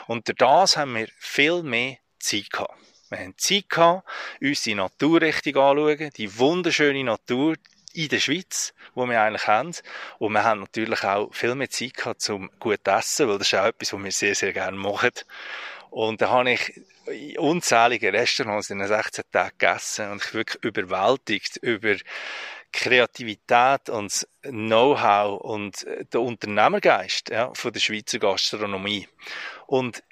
Und 0.05 0.29
durch 0.29 0.37
das 0.37 0.77
haben 0.77 0.95
wir 0.95 1.09
viel 1.19 1.61
mehr 1.61 1.97
Zeit 2.19 2.51
gehabt. 2.51 2.86
Wir 3.09 3.19
haben 3.19 3.37
Zeit 3.37 3.69
gehabt, 3.69 4.07
uns 4.41 4.63
die 4.63 4.75
Natur 4.75 5.21
richtig 5.21 5.55
anzuschauen, 5.55 6.09
die 6.17 6.37
wunderschöne 6.37 7.03
Natur 7.03 7.55
in 7.93 8.09
der 8.09 8.19
Schweiz, 8.19 8.73
wo 8.93 9.05
wir 9.07 9.21
eigentlich 9.21 9.47
haben. 9.47 9.73
Und 10.19 10.33
wir 10.33 10.43
haben 10.43 10.61
natürlich 10.61 11.03
auch 11.03 11.33
viel 11.33 11.55
mehr 11.55 11.69
Zeit 11.69 11.95
gehabt 11.95 12.21
zum 12.21 12.49
gut 12.59 12.87
essen, 12.87 13.27
weil 13.27 13.37
das 13.37 13.47
ist 13.47 13.59
auch 13.59 13.65
etwas, 13.65 13.93
was 13.93 14.03
wir 14.03 14.11
sehr, 14.11 14.35
sehr 14.35 14.53
gerne 14.53 14.77
machen. 14.77 15.11
Und 15.89 16.21
da 16.21 16.29
habe 16.29 16.51
ich 16.51 16.81
unzählige 17.37 18.11
Restaurants 18.11 18.69
in 18.69 18.79
den 18.79 18.87
16 18.87 19.23
Tagen 19.31 19.57
gegessen 19.57 20.11
und 20.11 20.23
ich 20.23 20.33
wirklich 20.33 20.63
überwältigt 20.63 21.57
über 21.57 21.95
Kreativität 22.73 23.89
und 23.89 24.27
Know-how 24.43 25.39
und 25.41 25.85
der 26.13 26.21
Unternehmergeist 26.21 27.29
ja, 27.29 27.53
von 27.53 27.71
der 27.71 27.79
Schweizer 27.79 28.19
Gastronomie. 28.19 29.07
Und 29.65 30.03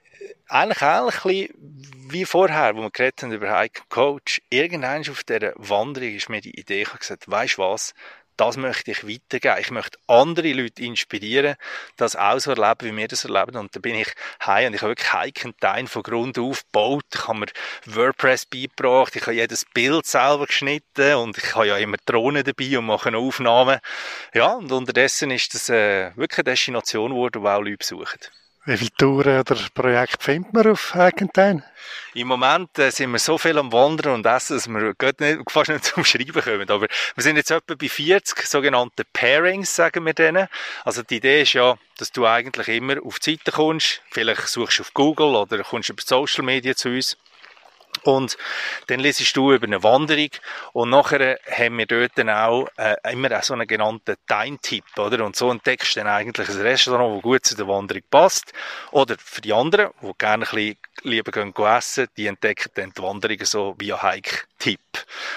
eigentlich 0.48 0.82
auch 0.82 1.26
wie 1.26 2.26
vorher, 2.26 2.76
wo 2.76 2.82
wir 2.82 2.92
geredet 2.92 3.24
haben 3.24 3.32
über 3.32 3.58
Hike 3.58 3.82
Coach. 3.90 4.42
Irgendwann 4.50 5.02
auf 5.10 5.24
dieser 5.24 5.54
Wanderung 5.56 6.16
ist 6.16 6.30
mir 6.30 6.42
die 6.42 6.60
Idee 6.60 6.84
gesagt, 6.84 7.30
weisst 7.30 7.58
was? 7.58 7.94
Das 8.38 8.58
möchte 8.58 8.92
ich 8.92 9.08
weitergeben. 9.08 9.62
Ich 9.62 9.72
möchte 9.72 9.98
andere 10.08 10.52
Leute 10.52 10.84
inspirieren, 10.84 11.56
das 11.96 12.18
auch 12.18 12.38
so 12.40 12.52
erleben, 12.52 12.92
wie 12.92 12.98
wir 12.98 13.08
das 13.08 13.24
erleben. 13.24 13.56
Und 13.56 13.74
da 13.76 13.80
bin 13.80 13.96
ich 13.96 14.12
heim 14.46 14.68
und 14.68 14.74
ich 14.74 14.82
habe 14.82 14.92
wirklich 14.92 15.14
Hike 15.14 15.46
and 15.46 15.64
Dine 15.64 15.88
von 15.88 16.04
Grund 16.04 16.38
auf 16.38 16.64
gebaut. 16.66 17.06
Ich 17.14 17.28
habe 17.28 17.40
mir 17.40 17.48
WordPress 17.86 18.46
beigebracht. 18.46 19.16
Ich 19.16 19.22
habe 19.22 19.34
jedes 19.34 19.64
Bild 19.74 20.06
selber 20.06 20.48
geschnitten 20.48 21.16
und 21.16 21.38
ich 21.38 21.56
habe 21.56 21.68
ja 21.68 21.78
immer 21.78 21.98
Drohnen 22.06 22.44
dabei 22.44 22.78
und 22.78 22.88
mache 22.88 23.16
Aufnahmen. 23.16 23.80
Ja, 24.34 24.54
und 24.56 24.72
unterdessen 24.72 25.32
ist 25.32 25.54
das 25.54 25.70
äh, 25.70 26.12
wirklich 26.18 26.40
eine 26.40 26.52
Destination 26.52 27.12
geworden, 27.12 27.42
wo 27.42 27.48
auch 27.48 27.62
Leute 27.62 27.78
besuchen. 27.78 28.20
Wie 28.68 28.78
viele 28.78 28.92
Touren 28.98 29.40
oder 29.42 29.58
Projekte 29.76 30.18
findet 30.24 30.52
man 30.52 30.72
auf 30.72 30.96
Hagentein? 30.96 31.64
Im 32.16 32.28
Moment 32.28 32.80
äh, 32.80 32.90
sind 32.90 33.12
wir 33.12 33.20
so 33.20 33.38
viel 33.38 33.60
am 33.60 33.72
Wandern 33.72 34.16
und 34.16 34.26
Essen, 34.26 34.56
dass 34.56 34.68
wir 34.68 34.96
nicht, 35.20 35.52
fast 35.52 35.70
nicht 35.70 35.86
zum 35.86 36.04
Schreiben 36.04 36.42
kommen. 36.42 36.68
Aber 36.72 36.88
wir 36.88 37.24
sind 37.24 37.36
jetzt 37.36 37.52
etwa 37.52 37.76
bei 37.76 37.88
40 37.88 38.48
sogenannten 38.48 39.04
Pairings, 39.14 39.76
sagen 39.76 40.04
wir 40.04 40.16
denen. 40.16 40.48
Also 40.84 41.04
die 41.04 41.18
Idee 41.18 41.44
ist 41.44 41.54
ja, 41.54 41.78
dass 42.00 42.12
du 42.12 42.26
eigentlich 42.26 42.68
immer 42.70 42.96
auf 43.06 43.20
die 43.20 43.34
Seite 43.34 43.52
kommst. 43.52 44.02
Vielleicht 44.10 44.48
suchst 44.48 44.80
du 44.80 44.82
auf 44.82 44.96
Google 44.96 45.36
oder 45.36 45.64
kommst 45.64 45.90
über 45.90 46.02
Social 46.04 46.44
Media 46.44 46.76
zu 46.76 46.90
uns. 46.90 47.18
Und 48.06 48.38
dann 48.88 49.00
lesest 49.00 49.36
du 49.36 49.52
über 49.52 49.66
eine 49.66 49.82
Wanderung 49.84 50.30
und 50.74 50.92
nachher 50.92 51.40
haben 51.50 51.78
wir 51.78 51.88
dort 51.88 52.12
dann 52.16 52.30
auch 52.30 52.68
äh, 52.78 52.96
immer 53.12 53.42
so 53.42 53.54
einen 53.54 53.68
genannten 53.68 54.16
Time-Tipp, 54.28 54.86
oder? 54.98 55.26
Und 55.26 55.36
so 55.36 55.50
entdeckst 55.50 55.96
du 55.96 56.02
dann 56.02 56.10
eigentlich 56.10 56.48
ein 56.50 56.62
Restaurant, 56.62 57.18
das 57.18 57.24
gut 57.24 57.46
zu 57.46 57.56
der 57.56 57.68
Wanderung 57.68 58.04
passt. 58.10 58.54
Oder 58.92 59.16
für 59.18 59.42
die 59.42 59.54
anderen, 59.54 59.90
die 60.02 60.12
gerne 60.18 60.46
ein 60.46 60.56
bisschen 60.56 60.78
lieber 61.02 61.32
gehen 61.32 61.54
essen, 61.56 62.08
die 62.16 62.28
entdecken 62.28 62.72
dann 62.76 62.92
die 62.96 63.02
Wanderungen 63.02 63.46
so 63.46 63.76
via 63.78 64.02
Hike-Tipp. 64.02 64.80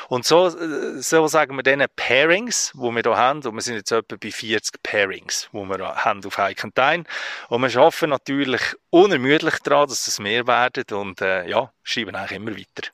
Und 0.08 0.24
so, 0.24 0.46
äh, 0.48 1.00
so 1.00 1.26
sagen 1.26 1.56
wir 1.56 1.62
dann 1.62 1.84
Pairings, 1.96 2.72
wo 2.74 2.90
wir 2.90 3.02
hier 3.02 3.16
haben, 3.16 3.44
und 3.44 3.54
wir 3.54 3.60
sind 3.60 3.76
jetzt 3.76 3.92
etwa 3.92 4.16
bei 4.20 4.30
40 4.30 4.82
Pairings, 4.82 5.48
wo 5.52 5.64
wir 5.64 5.78
haben 6.04 6.24
auf 6.24 6.36
Dine. 6.36 7.04
Und 7.48 7.62
wir 7.62 7.80
arbeiten 7.80 8.10
natürlich 8.10 8.62
unermüdlich 8.90 9.58
daran, 9.60 9.88
dass 9.88 10.06
es 10.06 10.18
mehr 10.18 10.46
werden 10.46 10.84
und 10.92 11.20
äh, 11.20 11.48
ja, 11.48 11.72
schreiben 11.82 12.14
eigentlich 12.14 12.36
immer 12.38 12.52
weiter. 12.52 12.88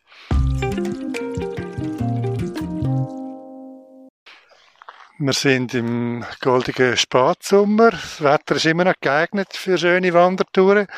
Wir 5.16 5.32
sind 5.32 5.74
im 5.74 6.24
goldigen 6.40 6.96
Spatsommer. 6.96 7.92
Das 7.92 8.20
Wetter 8.20 8.56
ist 8.56 8.66
immer 8.66 8.84
noch 8.84 8.94
geeignet 9.00 9.52
für 9.52 9.78
schöne 9.78 10.12
Wandertouren. 10.12 10.88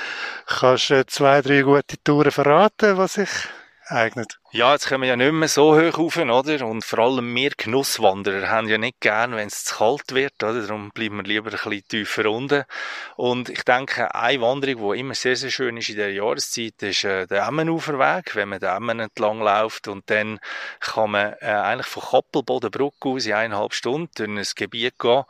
Kannst 0.46 0.88
du 0.88 1.04
zwei, 1.06 1.42
drei 1.42 1.60
gute 1.60 2.02
Touren 2.02 2.32
verraten, 2.32 2.96
was 2.96 3.14
sich 3.14 3.28
eignet? 3.90 4.38
Ja, 4.50 4.72
jetzt 4.72 4.88
kommen 4.88 5.02
wir 5.02 5.10
ja 5.10 5.16
nicht 5.16 5.32
mehr 5.32 5.48
so 5.48 5.76
hoch 5.76 5.98
rauf, 5.98 6.16
oder? 6.16 6.66
Und 6.66 6.84
vor 6.84 6.98
allem 7.00 7.34
wir 7.34 7.50
Genusswanderer 7.56 8.48
haben 8.48 8.68
ja 8.68 8.78
nicht 8.78 9.00
gern, 9.00 9.36
wenn 9.36 9.48
es 9.48 9.64
zu 9.64 9.76
kalt 9.76 10.14
wird, 10.14 10.42
oder? 10.42 10.62
Darum 10.62 10.90
bleiben 10.90 11.16
wir 11.16 11.24
lieber 11.24 11.50
ein 11.50 11.52
bisschen 11.52 11.88
tiefer 11.88 12.30
unten. 12.30 12.64
Und 13.16 13.48
ich 13.48 13.62
denke, 13.64 14.14
eine 14.14 14.40
Wanderung, 14.40 14.92
die 14.92 15.00
immer 15.00 15.14
sehr, 15.14 15.36
sehr 15.36 15.50
schön 15.50 15.76
ist 15.76 15.88
in 15.88 15.96
der 15.96 16.12
Jahreszeit, 16.12 16.82
ist 16.82 17.04
äh, 17.04 17.26
der 17.26 17.46
Emmenuferweg, 17.46 18.34
wenn 18.34 18.48
man 18.48 18.60
den 18.60 18.70
Emmen 18.70 19.00
entlang 19.00 19.40
läuft 19.40 19.88
und 19.88 20.08
dann 20.10 20.40
kann 20.80 21.10
man 21.10 21.34
äh, 21.40 21.46
eigentlich 21.46 21.86
von 21.86 22.02
Koppelbodenbrück 22.02 22.94
aus 23.00 23.26
in 23.26 23.32
eineinhalb 23.32 23.74
Stunden 23.74 24.10
durch 24.14 24.28
ein 24.28 24.44
Gebiet 24.54 24.98
gehen, 24.98 25.24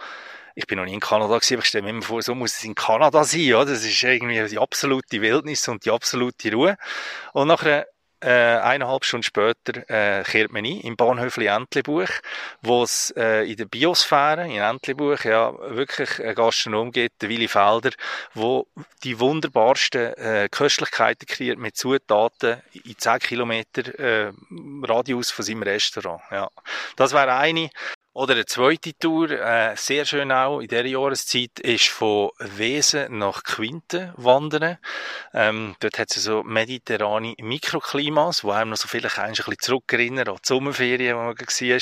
ich 0.59 0.66
bin 0.66 0.79
noch 0.79 0.87
nie 0.87 0.95
in 0.95 1.01
Kanada 1.01 1.35
gewesen, 1.35 1.55
aber 1.55 1.62
ich 1.62 1.69
stelle 1.69 1.85
mir 1.85 1.90
immer 1.90 2.03
vor, 2.03 2.23
so 2.23 2.35
muss 2.35 2.57
es 2.57 2.64
in 2.64 2.75
Kanada 2.75 3.25
sein, 3.25 3.53
oder? 3.53 3.66
Das 3.66 3.85
ist 3.85 4.03
irgendwie 4.03 4.42
die 4.49 4.59
absolute 4.59 5.21
Wildnis 5.21 5.69
und 5.69 5.85
die 5.85 5.90
absolute 5.90 6.51
Ruhe. 6.51 6.79
Und 7.35 7.49
nachher 7.49 7.87
äh, 8.20 8.29
eineinhalb 8.29 9.05
Stunden 9.05 9.22
später 9.22 9.88
äh, 9.88 10.22
kehrt 10.24 10.52
man 10.52 10.64
ein 10.64 10.81
im 10.81 10.96
Bahnhöfli 10.96 11.46
Entlebuch, 11.46 12.09
wo 12.62 12.83
es 12.83 13.11
äh, 13.16 13.50
in 13.50 13.57
der 13.57 13.66
Biosphäre 13.66 14.46
in 14.46 14.61
Entlebuch 14.61 15.24
ja 15.24 15.52
wirklich 15.74 16.20
einen 16.20 16.35
Gastronom 16.35 16.92
gibt, 16.92 17.22
der 17.22 17.29
Willi 17.29 17.48
Felder, 17.48 17.90
wo 18.35 18.66
die 19.05 19.20
wunderbarsten 19.20 20.14
äh, 20.14 20.48
Köstlichkeiten 20.50 21.26
kreiert 21.26 21.59
mit 21.59 21.76
Zutaten 21.76 22.62
in 22.72 22.98
10 22.98 23.18
Kilometer 23.18 23.98
äh, 23.98 24.33
Radius 24.83 25.31
von 25.31 25.44
seinem 25.44 25.62
Restaurant. 25.62 26.22
Ja. 26.31 26.48
Das 26.96 27.12
wäre 27.12 27.35
eine. 27.35 27.70
Oder 28.16 28.33
eine 28.33 28.46
zweite 28.46 28.94
Tour, 28.98 29.31
äh, 29.31 29.76
sehr 29.76 30.07
schön 30.07 30.33
auch 30.33 30.61
in 30.61 30.68
dieser 30.68 30.87
Jahreszeit, 30.87 31.61
ist 31.61 31.88
von 31.88 32.31
Wesen 32.38 33.18
nach 33.18 33.44
Quinte 33.44 34.14
wandern. 34.16 34.79
Ähm, 35.35 35.76
dort 35.81 35.98
hat 35.98 36.16
es 36.16 36.24
so 36.24 36.42
mediterrane 36.42 37.35
Mikroklimas, 37.38 38.42
wo 38.42 38.52
einem 38.52 38.70
noch 38.70 38.79
so 38.79 38.88
vielleicht 38.88 39.18
ein 39.18 39.33
bisschen 39.33 39.59
zurückerinnern 39.61 40.29
an 40.29 40.37
die 40.37 40.48
Sommerferien, 40.48 41.14
wo 41.14 41.24
man 41.24 41.37
war. 41.37 41.81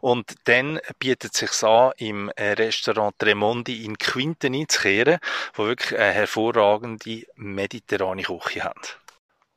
Und 0.00 0.34
dann 0.42 0.80
bietet 0.98 1.34
es 1.34 1.38
sich 1.38 1.62
an, 1.62 1.92
im 1.98 2.30
äh, 2.30 2.54
Restaurant 2.54 3.16
Tremondi 3.20 3.84
in 3.84 3.96
Quinte 3.96 4.48
einzukehren, 4.48 5.20
wo 5.54 5.66
wirklich 5.66 5.96
eine 5.96 6.10
hervorragende 6.10 7.28
mediterrane 7.36 8.24
Küche 8.24 8.64
haben. 8.64 8.80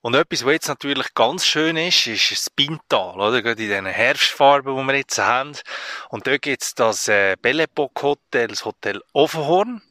Und 0.01 0.15
etwas, 0.15 0.45
was 0.45 0.53
jetzt 0.53 0.67
natürlich 0.69 1.13
ganz 1.13 1.45
schön 1.45 1.75
ist, 1.75 2.07
ist 2.07 2.31
das 2.31 2.49
Pintal, 2.49 3.19
oder? 3.19 3.41
Gerade 3.41 3.62
in 3.62 3.69
diesen 3.69 3.85
Herbstfarben, 3.85 4.77
die 4.77 4.83
wir 4.83 4.95
jetzt 4.95 5.17
haben. 5.17 5.51
Und 6.09 6.25
dort 6.25 6.41
gibt's 6.41 6.73
das 6.73 7.09
äh, 7.09 7.35
Belle 7.41 7.63
Epoque 7.63 8.01
Hotel, 8.03 8.47
das 8.47 8.63
Hotel 8.63 9.01
Offenhorn. 9.12 9.81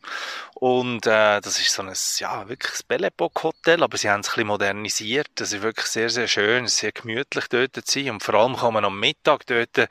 Und 0.61 1.07
äh, 1.07 1.41
das 1.41 1.61
ist 1.61 1.73
so 1.73 1.83
ein, 1.83 1.93
ja, 2.19 2.49
wirklich 2.49 2.81
ein 2.81 2.87
Belle 2.89 3.11
Hotel, 3.45 3.81
aber 3.81 3.97
sie 3.97 4.11
haben 4.11 4.23
es 4.23 4.29
ein 4.31 4.33
bisschen 4.33 4.47
modernisiert. 4.49 5.29
Das 5.37 5.53
ist 5.53 5.63
wirklich 5.63 5.87
sehr, 5.87 6.11
sehr 6.11 6.27
schön, 6.27 6.67
sehr 6.67 6.91
gemütlich 6.91 7.47
dort 7.47 7.77
zu 7.77 7.83
sein. 7.87 8.11
Und 8.11 8.25
vor 8.25 8.35
allem 8.35 8.57
kann 8.57 8.75
man 8.75 8.85
am 8.85 8.99
Mittag 8.99 9.47
dort 9.47 9.89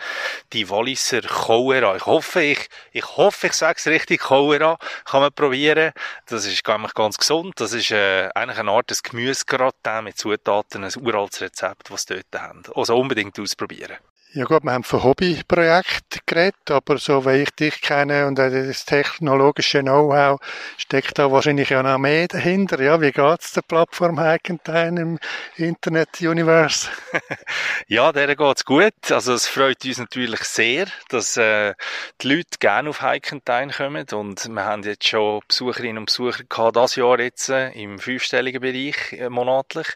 die 0.51 0.69
Walliser 0.69 1.21
Chauera, 1.21 1.95
ich 1.95 2.05
hoffe, 2.05 2.41
ich, 2.41 2.67
ich 2.91 3.15
hoffe, 3.15 3.47
ich 3.47 3.53
sage 3.53 3.77
es 3.77 3.87
richtig, 3.87 4.21
Chauera, 4.23 4.77
kann 5.05 5.21
man 5.21 5.31
probieren. 5.31 5.93
Das 6.25 6.45
ist 6.45 6.65
ganz, 6.65 6.93
ganz 6.93 7.17
gesund. 7.17 7.53
Das 7.61 7.71
ist 7.71 7.91
äh, 7.91 8.29
eigentlich 8.35 8.59
eine 8.59 8.71
Art 8.71 8.91
Gemüsegratin 9.03 10.03
mit 10.03 10.17
Zutaten, 10.17 10.83
ein 10.83 10.91
uraltes 10.99 11.39
Rezept, 11.39 11.91
was 11.91 12.03
sie 12.03 12.15
dort 12.15 12.41
haben. 12.41 12.63
Also 12.75 12.97
unbedingt 12.97 13.39
ausprobieren. 13.39 13.95
Ja 14.33 14.43
gut, 14.43 14.65
wir 14.65 14.73
haben 14.73 14.83
von 14.83 15.03
Hobbyprojekten 15.03 16.19
geredet, 16.25 16.69
aber 16.69 16.97
so 16.97 17.25
wie 17.25 17.43
ich 17.43 17.49
dich 17.51 17.79
kenne 17.81 18.27
und 18.27 18.37
das 18.37 18.83
technologische 18.83 19.79
Know-how 19.79 20.41
steckt 20.77 21.17
da 21.17 21.31
wahrscheinlich 21.31 21.69
ja 21.69 21.81
noch 21.81 21.97
mehr 21.97 22.27
dahinter. 22.27 22.81
Ja, 22.81 22.99
wie 22.99 23.13
geht's 23.13 23.53
der 23.53 23.61
Plattform 23.61 24.19
Hackenstein 24.19 24.97
im 24.97 25.19
Internet-Universe? 25.55 26.89
ja, 27.87 28.11
der 28.11 28.35
geht's 28.35 28.65
gut. 28.65 28.93
Also 29.09 29.33
es 29.33 29.47
freut 29.47 29.85
uns 29.85 29.97
natürlich 29.97 30.41
sehr, 30.41 30.87
dass 31.07 31.37
äh, 31.37 31.73
die 32.21 32.27
Leute 32.27 32.57
gerne 32.59 32.89
auf 32.89 33.01
Hackenstein 33.01 33.71
kommen 33.71 34.05
und 34.11 34.45
wir 34.49 34.65
haben 34.65 34.83
jetzt 34.83 35.07
schon 35.07 35.39
Besucherinnen 35.47 35.99
und 35.99 36.07
Besucher 36.07 36.43
gehabt, 36.43 36.75
das 36.75 36.97
Jahr 36.97 37.17
jetzt 37.21 37.47
äh, 37.47 37.69
im 37.69 37.97
fünfstelligen 37.97 38.59
Bereich 38.59 39.13
äh, 39.13 39.29
monatlich 39.29 39.87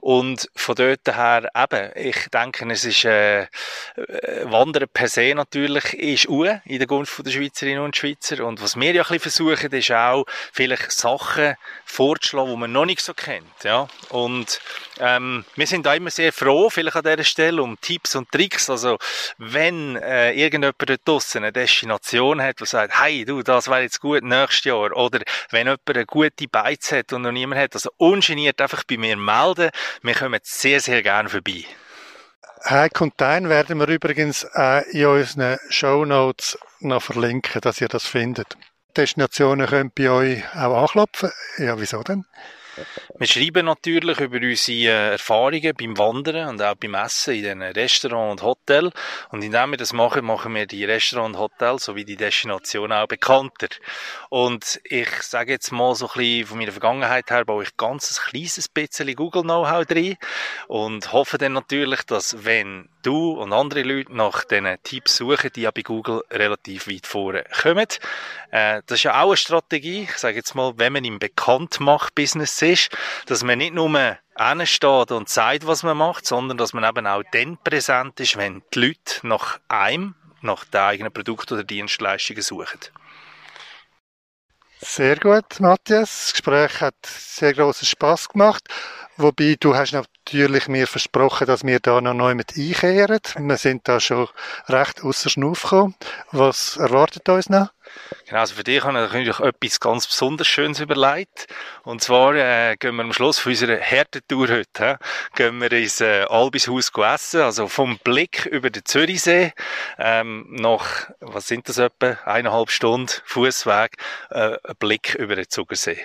und 0.00 0.50
von 0.56 0.74
dort 0.74 1.06
her 1.06 1.48
eben, 1.56 1.92
ich 1.94 2.28
denke, 2.30 2.68
es 2.68 2.84
ist 2.84 3.04
äh, 3.04 3.46
Wandern 4.44 4.88
per 4.92 5.08
se 5.08 5.34
natürlich 5.34 5.94
ist 5.94 6.28
U 6.28 6.44
in 6.44 6.78
der 6.78 6.86
Gunst 6.86 7.12
der 7.24 7.30
Schweizerinnen 7.30 7.82
und 7.82 7.96
Schweizer. 7.96 8.44
Und 8.44 8.62
was 8.62 8.76
wir 8.76 8.92
ja 8.92 9.02
ein 9.02 9.18
bisschen 9.18 9.20
versuchen, 9.20 9.72
ist 9.72 9.90
auch 9.90 10.24
vielleicht 10.52 10.92
Sachen 10.92 11.56
vorzuschlagen, 11.84 12.50
die 12.50 12.56
man 12.56 12.72
noch 12.72 12.86
nicht 12.86 13.00
so 13.00 13.14
kennt. 13.14 13.64
Ja? 13.64 13.88
Und 14.10 14.60
ähm, 14.98 15.44
wir 15.56 15.66
sind 15.66 15.86
da 15.86 15.94
immer 15.94 16.10
sehr 16.10 16.32
froh, 16.32 16.70
vielleicht 16.70 16.96
an 16.96 17.04
dieser 17.04 17.24
Stelle, 17.24 17.62
um 17.62 17.80
Tipps 17.80 18.14
und 18.14 18.30
Tricks. 18.30 18.70
Also, 18.70 18.98
wenn 19.38 19.96
äh, 19.96 20.32
irgendjemand 20.32 20.76
dort 20.78 21.00
draussen 21.04 21.38
eine 21.38 21.52
Destination 21.52 22.40
hat, 22.40 22.60
der 22.60 22.66
sagt, 22.66 23.00
hey, 23.00 23.24
du, 23.24 23.42
das 23.42 23.68
wäre 23.68 23.82
jetzt 23.82 24.00
gut 24.00 24.22
nächstes 24.22 24.64
Jahr. 24.64 24.96
Oder 24.96 25.20
wenn 25.50 25.66
jemand 25.66 25.80
eine 25.86 26.06
gute 26.06 26.48
Beiz 26.48 26.92
hat 26.92 27.12
und 27.12 27.22
noch 27.22 27.32
niemand 27.32 27.60
hat, 27.60 27.74
also 27.74 27.90
ungeniert 27.96 28.60
einfach 28.60 28.84
bei 28.84 28.96
mir 28.96 29.16
melden. 29.16 29.70
Wir 30.02 30.14
kommen 30.14 30.40
sehr, 30.42 30.80
sehr 30.80 31.02
gerne 31.02 31.28
vorbei. 31.28 31.64
Heik 32.64 33.00
und 33.00 33.14
Dein 33.16 33.48
werden 33.48 33.78
wir 33.78 33.88
übrigens 33.88 34.44
auch 34.54 34.82
in 34.92 35.06
unseren 35.06 35.58
Show 35.70 36.04
Notes 36.04 36.58
noch 36.80 37.02
verlinken, 37.02 37.60
dass 37.62 37.80
ihr 37.80 37.88
das 37.88 38.06
findet. 38.06 38.56
Destinationen 38.96 39.66
könnt 39.66 39.94
bei 39.94 40.10
euch 40.10 40.44
auch 40.54 40.82
anklopfen. 40.82 41.30
Ja, 41.58 41.78
wieso 41.80 42.02
denn? 42.02 42.24
Wir 43.18 43.26
schreiben 43.26 43.66
natürlich 43.66 44.20
über 44.20 44.38
unsere 44.38 45.12
Erfahrungen 45.12 45.74
beim 45.76 45.98
Wandern 45.98 46.48
und 46.48 46.62
auch 46.62 46.74
beim 46.76 46.94
Essen 46.94 47.34
in 47.34 47.42
den 47.42 47.62
Restaurants 47.62 48.42
und 48.42 48.46
Hotels. 48.46 48.92
Und 49.30 49.42
indem 49.42 49.70
wir 49.70 49.76
das 49.76 49.92
machen, 49.92 50.24
machen 50.24 50.54
wir 50.54 50.66
die 50.66 50.84
Restaurants 50.84 51.36
und 51.36 51.42
Hotels 51.42 51.84
sowie 51.84 52.04
die 52.04 52.16
Destination 52.16 52.92
auch 52.92 53.06
bekannter. 53.06 53.68
Und 54.28 54.80
ich 54.84 55.10
sage 55.22 55.52
jetzt 55.52 55.72
mal 55.72 55.94
so 55.94 56.06
ein 56.06 56.12
bisschen 56.16 56.46
von 56.46 56.58
meiner 56.58 56.72
Vergangenheit 56.72 57.30
her, 57.30 57.44
baue 57.44 57.64
ich 57.64 57.76
ganz 57.76 58.18
ein 58.18 58.30
kleines 58.30 58.68
bisschen 58.68 59.14
Google-Know-how 59.14 59.84
drin 59.84 60.16
und 60.68 61.12
hoffe 61.12 61.38
dann 61.38 61.52
natürlich, 61.52 62.02
dass 62.04 62.44
wenn 62.44 62.88
du 63.02 63.32
und 63.32 63.52
andere 63.52 63.82
Leute 63.82 64.14
nach 64.14 64.44
diesen 64.44 64.76
Tipps 64.82 65.16
suchen, 65.16 65.50
die 65.54 65.62
ja 65.62 65.70
bei 65.70 65.82
Google 65.82 66.22
relativ 66.30 66.88
weit 66.88 67.06
vorne 67.06 67.44
kommen. 67.62 67.86
Äh, 68.50 68.79
das 68.86 68.98
ist 68.98 69.02
ja 69.04 69.22
auch 69.22 69.28
eine 69.28 69.36
Strategie, 69.36 70.02
ich 70.04 70.16
sage 70.18 70.36
jetzt 70.36 70.54
mal, 70.54 70.72
wenn 70.76 70.92
man 70.92 71.04
im 71.04 71.18
Bekanntmach-Business 71.18 72.62
ist, 72.62 72.90
dass 73.26 73.42
man 73.42 73.58
nicht 73.58 73.74
nur 73.74 74.16
steht 74.64 75.10
und 75.10 75.28
sagt, 75.28 75.66
was 75.66 75.82
man 75.82 75.96
macht, 75.96 76.26
sondern 76.26 76.56
dass 76.56 76.72
man 76.72 76.84
eben 76.84 77.06
auch 77.06 77.22
dann 77.32 77.58
präsent 77.58 78.18
ist, 78.20 78.36
wenn 78.36 78.62
die 78.74 78.86
Leute 78.86 79.26
nach 79.26 79.60
einem, 79.68 80.14
nach 80.40 80.64
den 80.64 80.80
eigenen 80.80 81.12
Produkt 81.12 81.52
oder 81.52 81.64
Dienstleistungen 81.64 82.42
suchen. 82.42 82.80
Sehr 84.82 85.16
gut, 85.16 85.60
Matthias. 85.60 86.24
Das 86.24 86.32
Gespräch 86.32 86.80
hat 86.80 86.94
sehr 87.04 87.52
großen 87.52 87.86
Spaß 87.86 88.30
gemacht. 88.30 88.64
Wobei, 89.18 89.56
du 89.60 89.74
hast 89.74 89.92
natürlich 89.92 90.68
mir 90.68 90.86
versprochen, 90.86 91.46
dass 91.46 91.64
wir 91.64 91.80
da 91.80 92.00
noch 92.00 92.14
neu 92.14 92.34
mit 92.34 92.56
einkehren. 92.56 93.20
Wir 93.36 93.58
sind 93.58 93.86
da 93.86 94.00
schon 94.00 94.28
recht 94.68 95.02
ausser 95.04 95.28
Schnuff 95.28 95.64
gekommen. 95.64 95.94
Was 96.32 96.78
erwartet 96.78 97.28
uns 97.28 97.50
noch? 97.50 97.68
Genau, 98.26 98.40
also 98.40 98.54
für 98.54 98.64
dich 98.64 98.82
habe 98.84 98.92
ich 98.92 99.12
natürlich 99.12 99.40
etwas 99.40 99.80
ganz 99.80 100.06
besonders 100.06 100.46
Schönes 100.46 100.80
überlegt. 100.80 101.46
Und 101.82 102.02
zwar 102.02 102.34
äh, 102.34 102.76
gehen 102.76 102.96
wir 102.96 103.02
am 103.02 103.12
Schluss 103.12 103.38
von 103.38 103.50
unserer 103.50 103.76
Härtetour 103.76 104.48
heute, 104.48 104.84
äh, 104.84 104.96
gehen 105.34 105.60
wir 105.60 105.72
ins 105.72 106.00
äh, 106.00 106.24
Albishaus 106.28 106.90
essen, 106.96 107.40
also 107.40 107.68
vom 107.68 107.98
Blick 107.98 108.46
über 108.46 108.70
den 108.70 108.84
Zürichsee 108.84 109.52
ähm, 109.98 110.46
nach, 110.50 111.10
was 111.20 111.48
sind 111.48 111.68
das 111.68 111.78
etwa, 111.78 112.18
eineinhalb 112.24 112.70
Stunden 112.70 113.12
Fußweg, 113.24 113.96
äh, 114.30 114.56
Blick 114.78 115.14
über 115.16 115.36
den 115.36 115.48
Zugersee. 115.48 115.98